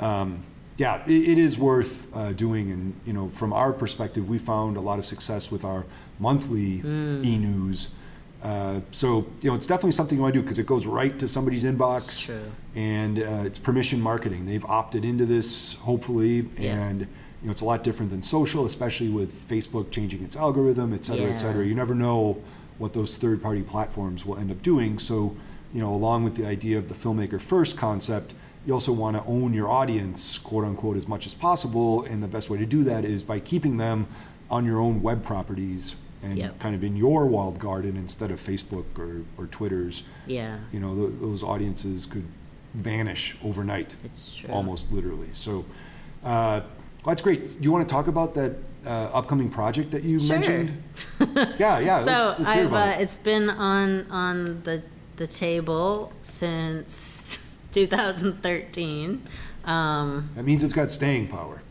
um, 0.00 0.44
yeah, 0.76 1.02
it, 1.06 1.28
it 1.32 1.36
is 1.38 1.58
worth 1.58 2.06
uh, 2.16 2.32
doing, 2.32 2.72
and 2.72 2.98
you 3.04 3.12
know, 3.12 3.28
from 3.28 3.52
our 3.52 3.70
perspective, 3.70 4.26
we 4.30 4.38
found 4.38 4.78
a 4.78 4.80
lot 4.80 4.98
of 4.98 5.04
success 5.04 5.50
with 5.50 5.62
our 5.62 5.84
monthly 6.18 6.78
Hmm. 6.78 7.22
e-news. 7.22 7.88
Uh, 8.42 8.80
so 8.90 9.26
you 9.42 9.50
know, 9.50 9.54
it's 9.54 9.66
definitely 9.66 9.92
something 9.92 10.16
you 10.16 10.22
want 10.22 10.32
to 10.34 10.40
do 10.40 10.42
because 10.42 10.58
it 10.58 10.66
goes 10.66 10.86
right 10.86 11.18
to 11.18 11.28
somebody's 11.28 11.64
inbox, 11.64 12.30
and 12.74 13.18
uh, 13.18 13.42
it's 13.44 13.58
permission 13.58 14.00
marketing. 14.00 14.46
They've 14.46 14.64
opted 14.64 15.04
into 15.04 15.26
this, 15.26 15.74
hopefully, 15.74 16.48
Yeah. 16.58 16.88
and 16.88 17.00
you 17.02 17.06
know, 17.46 17.50
it's 17.52 17.60
a 17.60 17.64
lot 17.66 17.84
different 17.84 18.10
than 18.10 18.22
social, 18.22 18.64
especially 18.64 19.08
with 19.08 19.48
Facebook 19.48 19.90
changing 19.90 20.22
its 20.22 20.36
algorithm, 20.36 20.92
et 20.92 21.04
cetera, 21.04 21.26
et 21.30 21.36
cetera. 21.36 21.66
You 21.66 21.74
never 21.74 21.94
know 21.94 22.42
what 22.78 22.92
those 22.92 23.16
third-party 23.18 23.62
platforms 23.62 24.24
will 24.26 24.36
end 24.38 24.50
up 24.50 24.62
doing. 24.62 24.98
So, 24.98 25.36
you 25.74 25.80
know, 25.80 25.92
along 25.94 26.24
with 26.24 26.34
the 26.36 26.46
idea 26.46 26.76
of 26.78 26.88
the 26.88 26.94
filmmaker 26.94 27.40
first 27.40 27.76
concept, 27.78 28.32
you 28.66 28.74
also 28.74 28.92
want 28.92 29.16
to 29.16 29.24
own 29.24 29.54
your 29.54 29.68
audience, 29.68 30.36
quote 30.38 30.64
unquote, 30.64 30.96
as 30.98 31.08
much 31.08 31.26
as 31.26 31.32
possible. 31.32 32.02
And 32.04 32.22
the 32.22 32.28
best 32.28 32.50
way 32.50 32.58
to 32.58 32.66
do 32.66 32.84
that 32.84 33.04
is 33.06 33.22
by 33.22 33.38
keeping 33.40 33.76
them 33.78 34.06
on 34.50 34.66
your 34.66 34.78
own 34.78 35.00
web 35.02 35.22
properties 35.24 35.94
and 36.22 36.36
Yep. 36.38 36.58
kind 36.58 36.74
of 36.74 36.84
in 36.84 36.96
your 36.96 37.26
walled 37.26 37.58
garden 37.58 37.96
instead 37.96 38.30
of 38.30 38.40
Facebook 38.40 38.84
or, 38.98 39.22
or 39.38 39.46
Twitter's. 39.46 40.02
Yeah, 40.26 40.58
You 40.72 40.80
know, 40.80 40.94
th- 40.94 41.20
those 41.20 41.42
audiences 41.42 42.06
could 42.06 42.24
vanish 42.74 43.36
overnight 43.42 43.96
it's 44.04 44.36
true. 44.36 44.50
almost 44.52 44.92
literally. 44.92 45.28
So 45.32 45.64
uh, 46.22 46.60
well, 47.04 47.12
that's 47.14 47.22
great. 47.22 47.44
Do 47.48 47.56
you 47.62 47.72
want 47.72 47.88
to 47.88 47.92
talk 47.92 48.06
about 48.06 48.34
that 48.34 48.52
uh, 48.86 49.10
upcoming 49.14 49.48
project 49.50 49.90
that 49.92 50.04
you 50.04 50.20
Sure. 50.20 50.36
mentioned? 50.38 50.82
yeah, 51.58 51.78
yeah. 51.78 51.98
so 52.04 52.04
let's, 52.04 52.40
let's 52.40 52.40
I've 52.50 52.66
about 52.66 52.88
uh, 52.88 52.92
it. 52.92 53.02
it's 53.02 53.14
been 53.14 53.48
on 53.50 54.10
on 54.10 54.62
the 54.64 54.82
the 55.16 55.26
table 55.26 56.12
since 56.22 57.38
2013. 57.72 59.22
Um, 59.64 60.30
That 60.34 60.44
means 60.44 60.62
it's 60.62 60.72
got 60.74 60.90
staying 60.90 61.28
power. 61.28 61.62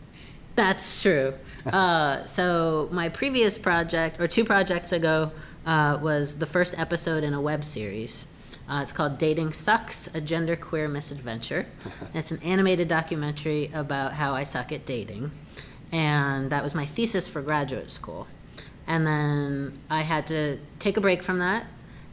That's 0.56 1.02
true. 1.02 1.34
Uh, 1.74 2.24
so 2.26 2.90
my 2.92 3.10
previous 3.10 3.58
project, 3.58 4.20
or 4.20 4.28
two 4.28 4.46
projects 4.46 4.92
ago, 4.92 5.32
uh, 5.66 5.98
was 6.02 6.36
the 6.36 6.46
first 6.46 6.78
episode 6.78 7.24
in 7.24 7.34
a 7.34 7.42
web 7.42 7.64
series. 7.64 8.26
Uh, 8.70 8.82
it's 8.82 8.92
called 8.92 9.18
Dating 9.18 9.52
Sucks 9.52 10.08
A 10.08 10.22
Genderqueer 10.22 10.90
Misadventure. 10.90 11.66
it's 12.14 12.32
an 12.32 12.40
animated 12.44 12.88
documentary 12.88 13.70
about 13.74 14.14
how 14.14 14.36
I 14.36 14.44
suck 14.44 14.72
at 14.72 14.86
dating. 14.86 15.32
And 15.92 16.52
that 16.52 16.64
was 16.64 16.76
my 16.76 16.86
thesis 16.86 17.28
for 17.28 17.42
graduate 17.42 17.90
school. 17.90 18.28
And 18.86 19.08
then 19.08 19.80
I 19.90 20.02
had 20.02 20.28
to 20.28 20.60
take 20.78 20.98
a 20.98 21.02
break 21.02 21.24
from 21.24 21.40
that 21.40 21.66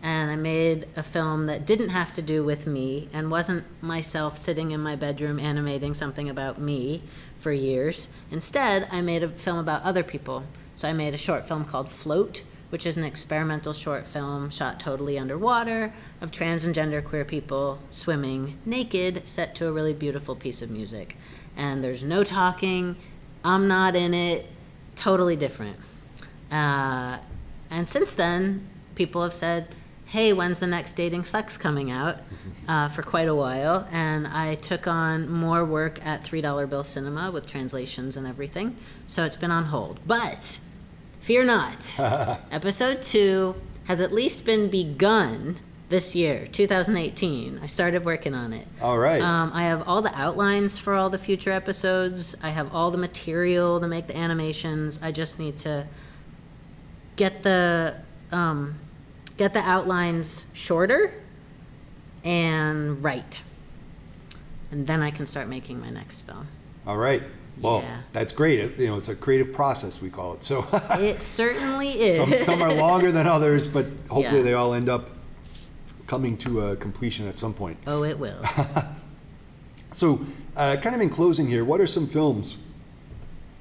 and 0.02 0.30
I 0.30 0.36
made 0.36 0.86
a 0.94 1.02
film 1.02 1.46
that 1.46 1.66
didn't 1.66 1.88
have 1.88 2.12
to 2.12 2.22
do 2.22 2.44
with 2.44 2.66
me 2.66 3.08
and 3.12 3.30
wasn't 3.30 3.64
myself 3.82 4.38
sitting 4.38 4.70
in 4.70 4.80
my 4.80 4.94
bedroom 4.94 5.40
animating 5.40 5.94
something 5.94 6.28
about 6.28 6.60
me 6.60 7.02
for 7.46 7.52
years. 7.52 8.08
Instead, 8.32 8.88
I 8.90 9.00
made 9.00 9.22
a 9.22 9.28
film 9.28 9.58
about 9.58 9.84
other 9.84 10.02
people. 10.02 10.42
So 10.74 10.88
I 10.88 10.92
made 10.92 11.14
a 11.14 11.16
short 11.16 11.46
film 11.46 11.64
called 11.64 11.88
Float, 11.88 12.42
which 12.70 12.84
is 12.84 12.96
an 12.96 13.04
experimental 13.04 13.72
short 13.72 14.04
film 14.04 14.50
shot 14.50 14.80
totally 14.80 15.16
underwater 15.16 15.94
of 16.20 16.32
trans 16.32 16.64
and 16.64 16.74
gender 16.74 17.00
queer 17.00 17.24
people 17.24 17.78
swimming 17.92 18.58
naked, 18.66 19.28
set 19.28 19.54
to 19.54 19.68
a 19.68 19.72
really 19.72 19.94
beautiful 19.94 20.34
piece 20.34 20.60
of 20.60 20.70
music. 20.70 21.16
And 21.56 21.84
there's 21.84 22.02
no 22.02 22.24
talking, 22.24 22.96
I'm 23.44 23.68
not 23.68 23.94
in 23.94 24.12
it, 24.12 24.50
totally 24.96 25.36
different. 25.36 25.76
Uh, 26.50 27.18
and 27.70 27.88
since 27.88 28.12
then, 28.12 28.66
people 28.96 29.22
have 29.22 29.34
said, 29.34 29.68
hey, 30.06 30.32
when's 30.32 30.60
the 30.60 30.66
next 30.66 30.94
Dating 30.94 31.24
Sucks 31.24 31.58
coming 31.58 31.90
out 31.90 32.18
uh, 32.68 32.88
for 32.88 33.02
quite 33.02 33.28
a 33.28 33.34
while. 33.34 33.86
And 33.90 34.26
I 34.26 34.54
took 34.54 34.86
on 34.86 35.28
more 35.30 35.64
work 35.64 36.04
at 36.04 36.24
$3 36.24 36.70
Bill 36.70 36.84
Cinema 36.84 37.30
with 37.30 37.46
translations 37.46 38.16
and 38.16 38.26
everything. 38.26 38.76
So 39.06 39.24
it's 39.24 39.36
been 39.36 39.50
on 39.50 39.66
hold. 39.66 40.00
But 40.06 40.60
fear 41.20 41.44
not, 41.44 41.98
episode 42.50 43.02
two 43.02 43.56
has 43.86 44.00
at 44.00 44.12
least 44.12 44.44
been 44.44 44.68
begun 44.68 45.58
this 45.88 46.14
year, 46.14 46.48
2018. 46.48 47.60
I 47.62 47.66
started 47.66 48.04
working 48.04 48.34
on 48.34 48.52
it. 48.52 48.66
All 48.80 48.98
right. 48.98 49.20
Um, 49.20 49.52
I 49.54 49.64
have 49.64 49.86
all 49.88 50.02
the 50.02 50.14
outlines 50.14 50.78
for 50.78 50.94
all 50.94 51.10
the 51.10 51.18
future 51.18 51.52
episodes. 51.52 52.34
I 52.42 52.50
have 52.50 52.74
all 52.74 52.90
the 52.90 52.98
material 52.98 53.80
to 53.80 53.86
make 53.86 54.08
the 54.08 54.16
animations. 54.16 54.98
I 55.00 55.12
just 55.12 55.38
need 55.38 55.56
to 55.58 55.86
get 57.14 57.42
the 57.44 58.02
um, 58.32 58.80
get 59.36 59.52
the 59.52 59.60
outlines 59.60 60.46
shorter 60.52 61.12
and 62.24 63.02
right. 63.04 63.42
And 64.70 64.86
then 64.86 65.02
I 65.02 65.10
can 65.10 65.26
start 65.26 65.48
making 65.48 65.80
my 65.80 65.90
next 65.90 66.22
film. 66.22 66.48
All 66.86 66.96
right. 66.96 67.22
Well, 67.60 67.80
Yeah. 67.82 67.98
that's 68.12 68.32
great. 68.32 68.58
It- 68.60 68.78
You 68.78 68.88
know, 68.88 68.96
it's 68.96 69.08
a 69.08 69.14
creative 69.14 69.52
process, 69.52 70.00
we 70.02 70.10
call 70.10 70.34
it. 70.34 70.42
So 70.44 70.66
It 70.92 71.20
certainly 71.20 71.88
is. 71.90 72.16
some, 72.16 72.58
some 72.58 72.62
are 72.62 72.74
longer 72.74 73.12
than 73.12 73.26
others, 73.26 73.66
but 73.66 73.86
hopefully 74.08 74.38
Yeah. 74.38 74.42
they 74.42 74.54
all 74.54 74.74
end 74.74 74.88
up 74.88 75.10
coming 76.06 76.36
to 76.38 76.66
a 76.68 76.76
completion 76.76 77.26
at 77.28 77.38
some 77.38 77.52
point. 77.54 77.78
oh, 77.86 78.02
it 78.04 78.18
will. 78.18 78.38
So, 79.92 80.26
uh, 80.56 80.76
kind 80.82 80.94
of 80.94 81.00
in 81.00 81.08
closing 81.08 81.48
here, 81.48 81.64
what 81.64 81.80
are 81.80 81.86
some 81.86 82.06
films 82.06 82.56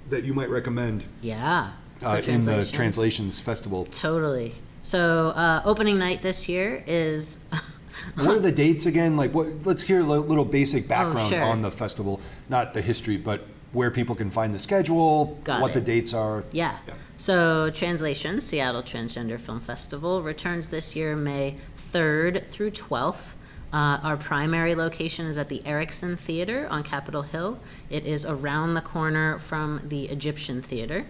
that 0.09 0.25
you 0.25 0.33
might 0.33 0.49
recommend 0.49 1.05
Yeah. 1.21 1.71
uh, 2.03 2.09
in 2.09 2.15
the 2.15 2.21
translations. 2.23 2.71
Translations 2.71 3.39
Festival? 3.39 3.85
Totally. 3.85 4.55
So 4.85 5.29
uh, 5.29 5.63
opening 5.65 5.97
night 5.97 6.21
this 6.21 6.47
year 6.47 6.83
is 6.85 7.39
what 8.17 8.27
are 8.35 8.39
the 8.39 8.51
dates 8.51 8.85
again? 8.85 9.17
Like, 9.17 9.33
what? 9.33 9.47
Let's 9.65 9.81
hear 9.81 10.01
a 10.01 10.03
little 10.03 10.45
basic 10.45 10.87
background 10.87 11.33
Oh, 11.33 11.37
sure. 11.37 11.43
on 11.43 11.63
the 11.63 11.71
festival, 11.71 12.21
not 12.49 12.75
the 12.75 12.83
history, 12.83 13.17
but 13.17 13.47
where 13.71 13.89
people 13.89 14.13
can 14.13 14.29
find 14.29 14.53
the 14.53 14.59
schedule, 14.59 15.39
Got 15.43 15.59
what 15.59 15.73
the 15.73 15.81
dates 15.81 16.13
are. 16.13 16.43
Yeah. 16.51 16.77
So, 17.17 17.71
Translation, 17.71 18.39
Seattle 18.39 18.83
Transgender 18.83 19.39
Film 19.39 19.59
Festival, 19.59 20.21
returns 20.21 20.69
this 20.69 20.95
year 20.95 21.15
May 21.15 21.55
3rd 21.91 22.45
through 22.45 22.69
12th. 22.71 23.33
Uh, 23.73 23.97
our 24.03 24.17
primary 24.17 24.75
location 24.75 25.25
is 25.25 25.35
at 25.35 25.49
the 25.49 25.65
Erickson 25.65 26.15
Theater 26.15 26.67
on 26.69 26.83
Capitol 26.83 27.23
Hill. 27.23 27.59
It 27.89 28.05
is 28.05 28.23
around 28.23 28.75
the 28.75 28.81
corner 28.81 29.39
from 29.39 29.81
the 29.83 30.05
Egyptian 30.09 30.61
Theater. 30.61 31.07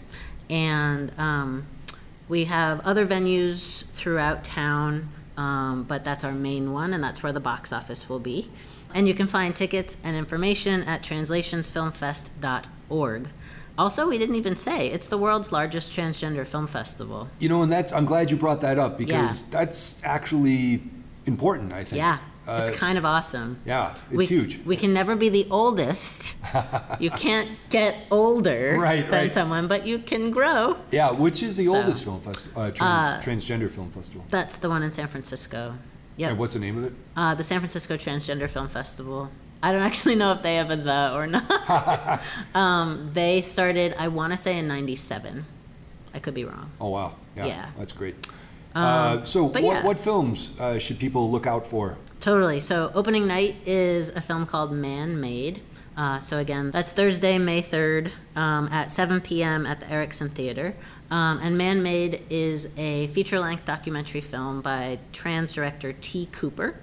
And 0.50 1.12
um, 1.20 1.66
we 2.28 2.46
have 2.46 2.80
other 2.82 3.06
venues 3.06 3.86
throughout 3.88 4.44
town, 4.44 5.10
um, 5.38 5.84
but 5.84 6.04
that's 6.04 6.24
our 6.24 6.32
main 6.32 6.74
one, 6.74 6.92
and 6.94 7.04
that's 7.04 7.22
where 7.22 7.32
the 7.32 7.40
box 7.40 7.72
office 7.72 8.10
will 8.10 8.18
be. 8.20 8.50
And 8.94 9.08
you 9.08 9.14
can 9.14 9.28
find 9.28 9.56
tickets 9.56 9.98
and 10.04 10.16
information 10.16 10.82
at 10.84 11.04
translationsfilmfest.org. 11.04 13.28
Also, 13.78 14.08
we 14.08 14.18
didn't 14.18 14.36
even 14.36 14.56
say 14.56 14.88
it's 14.88 15.10
the 15.10 15.18
world's 15.18 15.52
largest 15.52 15.92
transgender 15.92 16.48
film 16.48 16.66
festival. 16.66 17.28
You 17.40 17.50
know, 17.50 17.62
and 17.62 17.70
that's 17.70 17.92
I'm 17.92 18.06
glad 18.06 18.32
you 18.32 18.38
brought 18.38 18.62
that 18.62 18.80
up 18.80 18.98
because 18.98 19.44
that's 19.50 20.02
actually 20.06 20.82
important. 21.26 21.74
I 21.74 21.84
think. 21.84 21.98
Yeah, 21.98 22.20
Uh, 22.48 22.64
it's 22.68 22.78
kind 22.78 22.98
of 22.98 23.06
awesome. 23.06 23.58
yeah, 23.66 23.96
it's 24.10 24.18
we, 24.18 24.26
huge. 24.26 24.60
We 24.66 24.76
can 24.76 24.94
never 24.94 25.16
be 25.16 25.30
the 25.30 25.48
oldest. 25.50 26.36
you 27.00 27.10
can't 27.10 27.50
get 27.70 27.96
older 28.12 28.78
Right, 28.80 29.02
than 29.10 29.12
right. 29.12 29.32
someone, 29.32 29.68
but 29.68 29.86
you 29.88 30.00
can 30.00 30.32
grow. 30.32 30.78
Yeah, 30.92 31.12
which 31.12 31.42
is 31.42 31.58
the 31.58 31.66
So, 31.66 31.76
oldest 31.78 32.04
film 32.04 32.22
festival, 32.22 32.62
uh, 32.62 32.72
trans, 32.72 33.26
transgender 33.26 33.72
film 33.72 33.92
festival. 33.92 34.26
That's 34.30 34.58
the 34.58 34.70
one 34.70 34.84
in 34.84 34.92
San 34.92 35.08
Francisco. 35.08 35.76
Yeah. 36.18 36.30
And 36.30 36.38
what's 36.40 36.54
the 36.54 36.60
name 36.60 36.78
of 36.78 36.84
it? 36.86 36.94
Uh, 37.16 37.36
the 37.36 37.44
San 37.44 37.60
Francisco 37.60 37.98
Transgender 37.98 38.50
Film 38.50 38.70
Festival. 38.70 39.30
I 39.62 39.72
don't 39.74 39.82
actually 39.92 40.16
know 40.16 40.32
if 40.32 40.42
they 40.44 40.56
have 40.56 40.72
a 40.72 40.76
the 40.78 41.12
or 41.14 41.28
not. 41.28 42.22
um, 42.56 43.10
they 43.14 43.42
started, 43.42 43.96
I 44.00 44.08
want 44.08 44.32
to 44.32 44.38
say, 44.38 44.58
in 44.58 44.68
'97. 44.68 45.46
I 46.14 46.20
could 46.20 46.34
be 46.34 46.46
wrong. 46.46 46.72
Oh 46.80 46.90
wow, 46.90 47.16
yeah, 47.36 47.46
Yeah. 47.48 47.66
That's 47.78 47.92
great. 47.92 48.16
Uh, 48.76 49.24
so, 49.24 49.46
what, 49.46 49.64
yeah. 49.64 49.84
what 49.84 49.98
films 49.98 50.60
uh, 50.60 50.78
should 50.78 51.00
people 51.00 51.32
look 51.32 51.48
out 51.48 51.66
for? 51.66 51.98
Totally. 52.20 52.60
So 52.60 52.92
opening 52.96 53.28
night 53.28 53.56
is 53.68 54.10
a 54.10 54.20
film 54.20 54.48
called 54.48 54.72
Man 54.72 55.22
Made. 55.22 55.62
Uh, 55.96 56.20
so 56.20 56.40
again, 56.40 56.72
that's 56.72 56.92
Thursday, 56.92 57.38
May 57.38 57.62
3rd 57.62 58.12
um, 58.36 58.68
at 58.70 58.92
7 58.92 59.22
p.m. 59.22 59.66
at 59.66 59.80
the 59.80 59.92
Erickson 59.92 60.30
Theater. 60.30 60.76
Um, 61.12 61.40
and 61.42 61.58
Man 61.58 61.84
Made 61.84 62.24
is 62.30 62.70
a 62.78 63.08
feature-length 63.08 63.66
documentary 63.66 64.22
film 64.22 64.62
by 64.62 64.98
trans 65.14 65.54
director 65.54 65.94
T. 65.94 66.28
Cooper, 66.32 66.76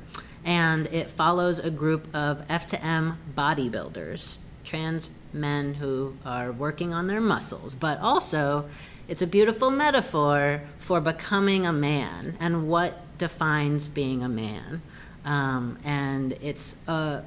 and 0.44 0.86
it 0.86 1.10
follows 1.10 1.58
a 1.58 1.70
group 1.70 2.14
of 2.14 2.46
F 2.48 2.66
to 2.68 2.82
M 2.82 3.18
bodybuilders, 3.36 4.36
trans 4.64 5.10
men 5.32 5.74
who 5.74 6.16
are 6.24 6.52
working 6.52 6.92
on 6.92 7.08
their 7.08 7.20
muscles, 7.20 7.74
but 7.74 7.98
also 7.98 8.66
it's 9.12 9.20
a 9.20 9.26
beautiful 9.26 9.70
metaphor 9.70 10.62
for 10.78 10.98
becoming 10.98 11.66
a 11.66 11.72
man 11.72 12.34
and 12.40 12.66
what 12.66 12.98
defines 13.18 13.86
being 13.86 14.22
a 14.22 14.28
man. 14.28 14.80
Um, 15.26 15.78
and 15.84 16.32
it's 16.40 16.76
a 16.88 17.22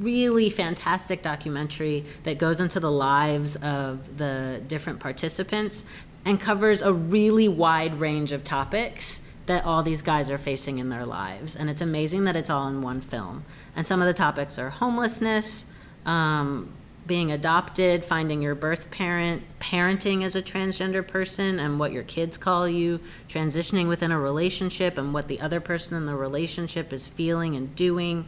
really 0.00 0.50
fantastic 0.50 1.22
documentary 1.22 2.04
that 2.24 2.38
goes 2.38 2.60
into 2.60 2.80
the 2.80 2.90
lives 2.90 3.54
of 3.54 4.18
the 4.18 4.60
different 4.66 4.98
participants 4.98 5.84
and 6.24 6.40
covers 6.40 6.82
a 6.82 6.92
really 6.92 7.46
wide 7.46 8.00
range 8.00 8.32
of 8.32 8.42
topics 8.42 9.20
that 9.46 9.64
all 9.64 9.84
these 9.84 10.02
guys 10.02 10.30
are 10.30 10.38
facing 10.38 10.78
in 10.78 10.88
their 10.88 11.06
lives. 11.06 11.54
And 11.54 11.70
it's 11.70 11.80
amazing 11.80 12.24
that 12.24 12.34
it's 12.34 12.50
all 12.50 12.66
in 12.66 12.82
one 12.82 13.00
film. 13.00 13.44
And 13.76 13.86
some 13.86 14.00
of 14.00 14.08
the 14.08 14.12
topics 14.12 14.58
are 14.58 14.70
homelessness, 14.70 15.66
um, 16.04 16.72
being 17.08 17.32
adopted, 17.32 18.04
finding 18.04 18.40
your 18.40 18.54
birth 18.54 18.90
parent, 18.92 19.42
parenting 19.58 20.22
as 20.22 20.36
a 20.36 20.42
transgender 20.42 21.04
person, 21.04 21.58
and 21.58 21.80
what 21.80 21.90
your 21.90 22.04
kids 22.04 22.36
call 22.36 22.68
you, 22.68 23.00
transitioning 23.28 23.88
within 23.88 24.12
a 24.12 24.20
relationship, 24.20 24.96
and 24.96 25.12
what 25.12 25.26
the 25.26 25.40
other 25.40 25.58
person 25.58 25.96
in 25.96 26.06
the 26.06 26.14
relationship 26.14 26.92
is 26.92 27.08
feeling 27.08 27.56
and 27.56 27.74
doing, 27.74 28.26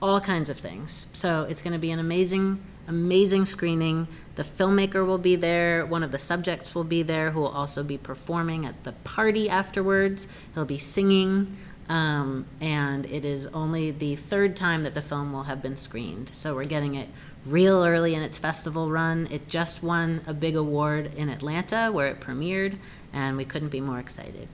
all 0.00 0.20
kinds 0.20 0.48
of 0.48 0.58
things. 0.58 1.06
So 1.12 1.42
it's 1.50 1.60
going 1.60 1.74
to 1.74 1.78
be 1.78 1.90
an 1.90 1.98
amazing, 1.98 2.58
amazing 2.88 3.44
screening. 3.44 4.08
The 4.36 4.44
filmmaker 4.44 5.04
will 5.04 5.18
be 5.18 5.36
there, 5.36 5.84
one 5.84 6.02
of 6.02 6.12
the 6.12 6.18
subjects 6.18 6.74
will 6.74 6.84
be 6.84 7.02
there, 7.02 7.32
who 7.32 7.40
will 7.40 7.48
also 7.48 7.82
be 7.82 7.98
performing 7.98 8.64
at 8.64 8.84
the 8.84 8.92
party 8.92 9.50
afterwards. 9.50 10.26
He'll 10.54 10.64
be 10.64 10.78
singing. 10.78 11.58
Um, 11.90 12.46
and 12.60 13.04
it 13.06 13.24
is 13.24 13.48
only 13.48 13.90
the 13.90 14.14
third 14.14 14.54
time 14.54 14.84
that 14.84 14.94
the 14.94 15.02
film 15.02 15.32
will 15.32 15.42
have 15.42 15.60
been 15.60 15.76
screened. 15.76 16.30
So 16.32 16.54
we're 16.54 16.64
getting 16.64 16.94
it 16.94 17.08
real 17.46 17.84
early 17.84 18.14
in 18.14 18.22
its 18.22 18.38
festival 18.38 18.90
run. 18.90 19.28
It 19.30 19.48
just 19.48 19.82
won 19.82 20.20
a 20.26 20.34
big 20.34 20.56
award 20.56 21.14
in 21.14 21.28
Atlanta 21.28 21.90
where 21.92 22.08
it 22.08 22.20
premiered, 22.20 22.76
and 23.12 23.36
we 23.36 23.44
couldn't 23.44 23.70
be 23.70 23.80
more 23.80 23.98
excited. 23.98 24.48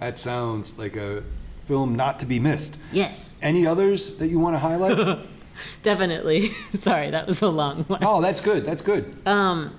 That 0.00 0.18
sounds 0.18 0.78
like 0.78 0.96
a 0.96 1.22
film 1.64 1.94
not 1.94 2.20
to 2.20 2.26
be 2.26 2.38
missed. 2.38 2.76
Yes, 2.92 3.36
Any 3.40 3.66
others 3.66 4.16
that 4.16 4.28
you 4.28 4.38
want 4.38 4.54
to 4.54 4.58
highlight? 4.58 5.26
definitely. 5.82 6.48
Sorry, 6.74 7.10
that 7.10 7.26
was 7.26 7.40
a 7.40 7.48
long 7.48 7.84
one. 7.84 8.00
oh, 8.02 8.20
that's 8.20 8.40
good. 8.40 8.64
That's 8.64 8.82
good. 8.82 9.16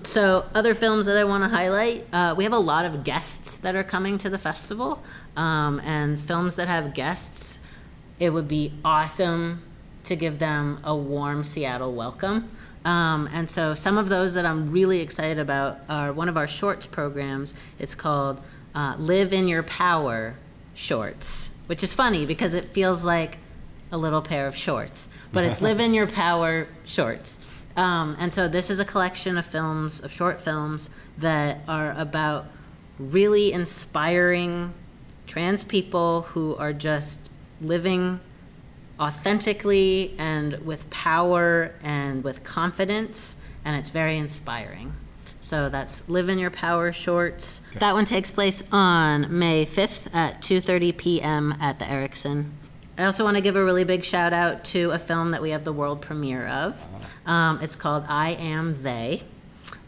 So, 0.02 0.46
other 0.54 0.74
films 0.74 1.06
that 1.06 1.16
I 1.16 1.24
want 1.24 1.44
to 1.44 1.48
highlight 1.48 2.06
uh, 2.12 2.34
we 2.36 2.44
have 2.44 2.52
a 2.52 2.58
lot 2.58 2.84
of 2.84 3.04
guests 3.04 3.58
that 3.58 3.76
are 3.76 3.84
coming 3.84 4.18
to 4.18 4.30
the 4.30 4.38
festival, 4.38 5.02
um, 5.36 5.80
and 5.84 6.18
films 6.18 6.56
that 6.56 6.66
have 6.68 6.94
guests, 6.94 7.58
it 8.18 8.30
would 8.30 8.48
be 8.48 8.72
awesome 8.84 9.62
to 10.06 10.16
give 10.16 10.38
them 10.38 10.80
a 10.84 10.94
warm 10.94 11.44
Seattle 11.44 11.92
welcome. 11.92 12.50
Um, 12.84 13.28
and 13.32 13.50
so, 13.50 13.74
some 13.74 13.98
of 13.98 14.08
those 14.08 14.34
that 14.34 14.46
I'm 14.46 14.70
really 14.70 15.00
excited 15.00 15.38
about 15.38 15.80
are 15.88 16.12
one 16.12 16.28
of 16.28 16.36
our 16.36 16.46
shorts 16.46 16.86
programs. 16.86 17.52
It's 17.78 17.94
called 17.94 18.40
uh, 18.74 18.94
Live 18.98 19.32
in 19.32 19.48
Your 19.48 19.62
Power 19.62 20.36
Shorts, 20.74 21.50
which 21.66 21.82
is 21.82 21.92
funny 21.92 22.26
because 22.26 22.54
it 22.54 22.70
feels 22.72 23.04
like 23.04 23.38
a 23.90 23.98
little 23.98 24.22
pair 24.22 24.46
of 24.46 24.56
shorts, 24.56 25.08
but 25.32 25.44
it's 25.44 25.60
live 25.68 25.80
in 25.80 25.94
your 25.94 26.06
power 26.06 26.68
shorts. 26.84 27.64
Um, 27.76 28.16
and 28.18 28.32
so 28.32 28.48
this 28.48 28.70
is 28.70 28.78
a 28.78 28.84
collection 28.84 29.36
of 29.36 29.44
films, 29.44 30.00
of 30.00 30.12
short 30.12 30.40
films 30.40 30.88
that 31.18 31.60
are 31.68 31.92
about 31.92 32.46
really 32.98 33.52
inspiring 33.52 34.72
trans 35.26 35.64
people 35.64 36.22
who 36.22 36.56
are 36.56 36.72
just 36.72 37.18
living 37.60 38.20
authentically 38.98 40.14
and 40.18 40.64
with 40.64 40.88
power 40.90 41.74
and 41.82 42.24
with 42.24 42.44
confidence, 42.44 43.36
and 43.64 43.76
it's 43.76 43.90
very 43.90 44.16
inspiring. 44.16 44.94
So 45.40 45.68
that's 45.68 46.08
Live 46.08 46.28
in 46.28 46.38
Your 46.38 46.50
Power 46.50 46.92
shorts. 46.92 47.60
Okay. 47.70 47.78
That 47.78 47.94
one 47.94 48.04
takes 48.04 48.30
place 48.30 48.62
on 48.72 49.38
May 49.38 49.64
5th 49.64 50.12
at 50.14 50.42
2:30 50.42 50.96
p.m. 50.96 51.54
at 51.60 51.78
the 51.78 51.88
Erickson. 51.88 52.52
I 52.98 53.04
also 53.04 53.24
want 53.24 53.36
to 53.36 53.42
give 53.42 53.56
a 53.56 53.64
really 53.64 53.84
big 53.84 54.04
shout 54.04 54.32
out 54.32 54.64
to 54.66 54.90
a 54.90 54.98
film 54.98 55.30
that 55.32 55.42
we 55.42 55.50
have 55.50 55.64
the 55.64 55.72
world 55.72 56.00
premiere 56.00 56.46
of. 56.48 56.82
Uh-huh. 56.82 57.32
Um, 57.32 57.60
it's 57.60 57.76
called 57.76 58.06
I 58.08 58.30
Am 58.30 58.82
They, 58.82 59.22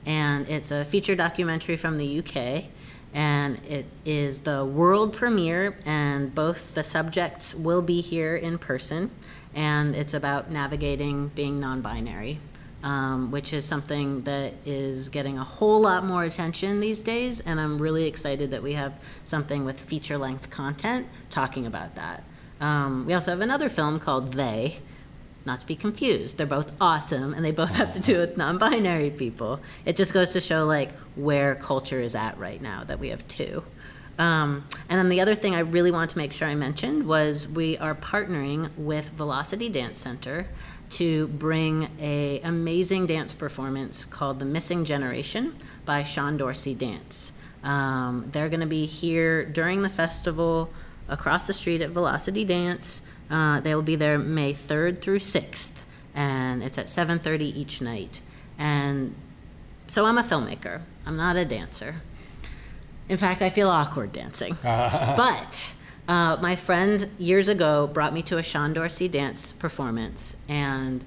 and 0.04 0.46
it's 0.48 0.70
a 0.70 0.84
feature 0.84 1.16
documentary 1.16 1.76
from 1.76 1.96
the 1.96 2.18
UK 2.18 2.70
and 3.14 3.64
it 3.64 3.86
is 4.04 4.40
the 4.40 4.64
world 4.64 5.14
premiere, 5.14 5.76
and 5.84 6.34
both 6.34 6.74
the 6.74 6.82
subjects 6.82 7.54
will 7.54 7.82
be 7.82 8.00
here 8.00 8.36
in 8.36 8.58
person, 8.58 9.10
and 9.54 9.94
it's 9.94 10.14
about 10.14 10.50
navigating 10.50 11.28
being 11.28 11.60
non 11.60 11.80
binary. 11.80 12.40
Um, 12.80 13.32
which 13.32 13.52
is 13.52 13.64
something 13.64 14.22
that 14.22 14.54
is 14.64 15.08
getting 15.08 15.36
a 15.36 15.42
whole 15.42 15.80
lot 15.80 16.04
more 16.04 16.22
attention 16.22 16.78
these 16.78 17.02
days, 17.02 17.40
and 17.40 17.60
I'm 17.60 17.82
really 17.82 18.06
excited 18.06 18.52
that 18.52 18.62
we 18.62 18.74
have 18.74 18.92
something 19.24 19.64
with 19.64 19.80
feature 19.80 20.16
length 20.16 20.48
content 20.50 21.08
talking 21.28 21.66
about 21.66 21.96
that. 21.96 22.22
Um, 22.60 23.04
we 23.04 23.14
also 23.14 23.32
have 23.32 23.40
another 23.40 23.68
film 23.68 23.98
called 23.98 24.34
They, 24.34 24.78
not 25.48 25.60
to 25.60 25.66
be 25.66 25.74
confused. 25.74 26.38
They're 26.38 26.46
both 26.46 26.72
awesome 26.80 27.34
and 27.34 27.44
they 27.44 27.50
both 27.50 27.70
have 27.70 27.92
to 27.94 27.98
do 27.98 28.18
with 28.18 28.36
non 28.36 28.58
binary 28.58 29.10
people. 29.10 29.60
It 29.84 29.96
just 29.96 30.14
goes 30.14 30.32
to 30.34 30.40
show 30.40 30.64
like 30.64 30.92
where 31.16 31.56
culture 31.56 31.98
is 31.98 32.14
at 32.14 32.38
right 32.38 32.62
now 32.62 32.84
that 32.84 33.00
we 33.00 33.08
have 33.08 33.26
two. 33.26 33.64
Um, 34.18 34.64
and 34.88 34.98
then 34.98 35.08
the 35.08 35.20
other 35.20 35.34
thing 35.34 35.54
I 35.54 35.60
really 35.60 35.90
wanted 35.90 36.10
to 36.10 36.18
make 36.18 36.32
sure 36.32 36.48
I 36.48 36.54
mentioned 36.54 37.06
was 37.06 37.48
we 37.48 37.78
are 37.78 37.94
partnering 37.94 38.70
with 38.76 39.10
Velocity 39.10 39.68
Dance 39.68 40.00
Center 40.00 40.48
to 40.90 41.28
bring 41.28 41.88
a 42.00 42.40
amazing 42.40 43.06
dance 43.06 43.32
performance 43.32 44.04
called 44.04 44.40
The 44.40 44.44
Missing 44.44 44.84
Generation 44.84 45.54
by 45.84 46.02
Sean 46.02 46.36
Dorsey 46.36 46.74
Dance. 46.74 47.32
Um, 47.62 48.28
they're 48.32 48.48
going 48.48 48.60
to 48.60 48.66
be 48.66 48.86
here 48.86 49.44
during 49.44 49.82
the 49.82 49.88
festival 49.88 50.70
across 51.08 51.46
the 51.46 51.52
street 51.52 51.80
at 51.80 51.90
Velocity 51.90 52.44
Dance. 52.44 53.02
Uh, 53.30 53.60
they 53.60 53.74
will 53.74 53.82
be 53.82 53.96
there 53.96 54.18
May 54.18 54.52
3rd 54.52 55.00
through 55.00 55.18
6th, 55.18 55.70
and 56.14 56.62
it's 56.62 56.78
at 56.78 56.86
7:30 56.86 57.42
each 57.42 57.80
night. 57.80 58.20
And 58.58 59.14
so 59.86 60.06
I'm 60.06 60.18
a 60.18 60.22
filmmaker. 60.22 60.80
I'm 61.06 61.16
not 61.16 61.36
a 61.36 61.44
dancer. 61.44 61.96
In 63.08 63.16
fact, 63.16 63.40
I 63.40 63.50
feel 63.50 63.68
awkward 63.68 64.12
dancing. 64.12 64.56
but 64.62 65.72
uh, 66.08 66.36
my 66.40 66.56
friend 66.56 67.10
years 67.18 67.48
ago 67.48 67.86
brought 67.86 68.12
me 68.12 68.22
to 68.22 68.38
a 68.38 68.42
Sean 68.42 68.72
Dorsey 68.72 69.08
dance 69.08 69.52
performance, 69.52 70.36
and 70.48 71.04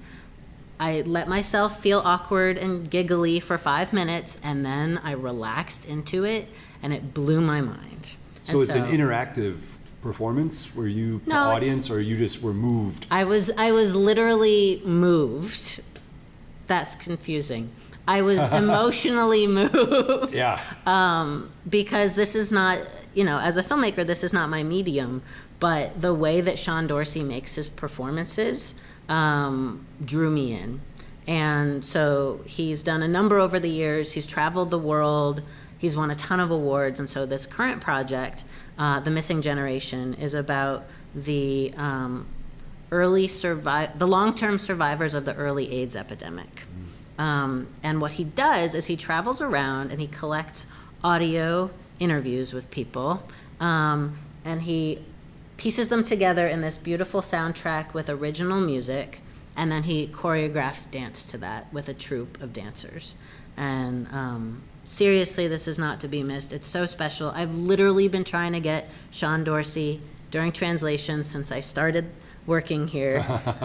I 0.78 1.02
let 1.02 1.28
myself 1.28 1.80
feel 1.80 2.00
awkward 2.04 2.58
and 2.58 2.90
giggly 2.90 3.40
for 3.40 3.58
five 3.58 3.92
minutes, 3.92 4.38
and 4.42 4.64
then 4.64 5.00
I 5.04 5.12
relaxed 5.12 5.84
into 5.84 6.24
it, 6.24 6.48
and 6.82 6.92
it 6.92 7.14
blew 7.14 7.40
my 7.40 7.60
mind. 7.60 8.14
So 8.42 8.54
and 8.54 8.62
it's 8.62 8.72
so, 8.72 8.82
an 8.82 8.90
interactive 8.90 9.58
performance? 10.02 10.74
Were 10.74 10.88
you 10.88 11.20
the 11.26 11.34
audience, 11.34 11.90
or 11.90 12.00
you 12.00 12.16
just 12.16 12.42
were 12.42 12.52
moved? 12.52 13.06
I 13.10 13.24
was. 13.24 13.50
I 13.56 13.72
was 13.72 13.94
literally 13.94 14.82
moved. 14.84 15.80
That's 16.66 16.94
confusing. 16.94 17.70
I 18.06 18.22
was 18.22 18.38
emotionally 18.52 19.46
moved. 19.46 20.34
Yeah. 20.34 20.60
Um, 20.86 21.50
because 21.68 22.14
this 22.14 22.34
is 22.34 22.50
not, 22.50 22.78
you 23.14 23.24
know, 23.24 23.38
as 23.38 23.56
a 23.56 23.62
filmmaker, 23.62 24.06
this 24.06 24.24
is 24.24 24.32
not 24.32 24.48
my 24.48 24.62
medium. 24.62 25.22
But 25.60 26.00
the 26.00 26.12
way 26.12 26.40
that 26.40 26.58
Sean 26.58 26.88
Dorsey 26.88 27.22
makes 27.22 27.54
his 27.54 27.68
performances 27.68 28.74
um, 29.08 29.86
drew 30.04 30.30
me 30.30 30.54
in. 30.54 30.80
And 31.28 31.84
so 31.84 32.40
he's 32.46 32.82
done 32.82 33.00
a 33.02 33.08
number 33.08 33.38
over 33.38 33.60
the 33.60 33.70
years. 33.70 34.12
He's 34.12 34.26
traveled 34.26 34.70
the 34.70 34.78
world. 34.78 35.42
He's 35.78 35.96
won 35.96 36.10
a 36.10 36.16
ton 36.16 36.40
of 36.40 36.50
awards. 36.50 36.98
And 36.98 37.08
so 37.08 37.26
this 37.26 37.46
current 37.46 37.80
project 37.80 38.44
uh, 38.78 39.00
the 39.00 39.10
missing 39.10 39.42
generation 39.42 40.14
is 40.14 40.34
about 40.34 40.84
the 41.14 41.72
um, 41.76 42.26
early 42.90 43.28
survive 43.28 43.98
the 43.98 44.06
long-term 44.06 44.58
survivors 44.58 45.14
of 45.14 45.24
the 45.24 45.34
early 45.34 45.72
AIDS 45.72 45.96
epidemic. 45.96 46.64
Um, 47.18 47.68
and 47.82 48.00
what 48.00 48.12
he 48.12 48.24
does 48.24 48.74
is 48.74 48.86
he 48.86 48.96
travels 48.96 49.40
around 49.40 49.90
and 49.90 50.00
he 50.00 50.06
collects 50.06 50.66
audio 51.04 51.70
interviews 52.00 52.52
with 52.52 52.70
people, 52.70 53.22
um, 53.60 54.18
and 54.44 54.62
he 54.62 54.98
pieces 55.56 55.88
them 55.88 56.02
together 56.02 56.48
in 56.48 56.60
this 56.60 56.76
beautiful 56.76 57.20
soundtrack 57.20 57.94
with 57.94 58.08
original 58.10 58.60
music, 58.60 59.20
and 59.56 59.70
then 59.70 59.84
he 59.84 60.08
choreographs 60.08 60.90
dance 60.90 61.24
to 61.26 61.38
that 61.38 61.72
with 61.72 61.88
a 61.88 61.94
troupe 61.94 62.40
of 62.42 62.52
dancers. 62.52 63.14
And 63.56 64.08
um, 64.08 64.62
seriously, 64.84 65.48
this 65.48 65.68
is 65.68 65.78
not 65.78 66.00
to 66.00 66.08
be 66.08 66.22
missed. 66.22 66.52
It's 66.52 66.66
so 66.66 66.86
special. 66.86 67.30
I've 67.30 67.54
literally 67.56 68.08
been 68.08 68.24
trying 68.24 68.52
to 68.52 68.60
get 68.60 68.88
Sean 69.10 69.44
Dorsey 69.44 70.00
during 70.30 70.52
translation 70.52 71.24
since 71.24 71.52
I 71.52 71.60
started 71.60 72.10
working 72.46 72.88
here, 72.88 73.24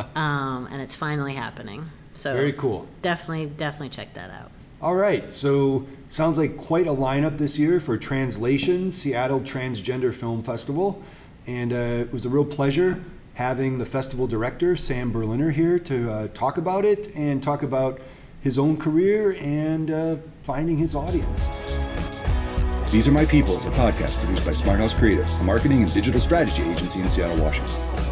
um, 0.16 0.68
and 0.72 0.82
it's 0.82 0.96
finally 0.96 1.34
happening. 1.34 1.90
So 2.14 2.34
very 2.34 2.54
cool. 2.54 2.88
Definitely, 3.02 3.48
definitely 3.48 3.90
check 3.90 4.14
that 4.16 4.32
out. 4.32 4.52
All 4.82 4.96
right, 4.96 5.32
so 5.32 5.88
sounds 6.10 6.38
like 6.38 6.58
quite 6.58 6.86
a 6.86 6.92
lineup 6.92 7.38
this 7.38 7.58
year 7.58 7.80
for 7.80 7.98
Translation 7.98 8.92
Seattle 8.92 9.40
Transgender 9.40 10.14
Film 10.14 10.44
Festival, 10.44 11.02
and 11.48 11.74
uh, 11.74 11.76
it 11.76 12.14
was 12.14 12.26
a 12.26 12.30
real 12.30 12.46
pleasure 12.46 13.04
having 13.36 13.78
the 13.78 13.86
festival 13.86 14.26
director 14.28 14.76
Sam 14.76 15.12
Berliner 15.12 15.52
here 15.52 15.78
to 15.80 16.12
uh, 16.12 16.28
talk 16.30 16.58
about 16.58 16.86
it 16.86 17.16
and 17.16 17.42
talk 17.42 17.62
about 17.62 18.02
his 18.42 18.58
own 18.58 18.78
career 18.78 19.36
and 19.40 19.92
uh, 19.92 20.16
finding 20.48 20.78
his 20.78 20.96
audience. 20.96 21.50
These 22.90 23.06
Are 23.06 23.12
My 23.12 23.26
People 23.26 23.58
is 23.58 23.66
a 23.66 23.72
podcast 23.72 24.16
produced 24.24 24.46
by 24.46 24.54
Smart 24.54 24.80
House 24.80 24.94
Creative, 24.94 25.30
a 25.42 25.44
marketing 25.44 25.84
and 25.84 25.94
digital 25.94 26.22
strategy 26.22 26.64
agency 26.64 27.02
in 27.02 27.10
Seattle, 27.10 27.44
Washington. 27.44 28.07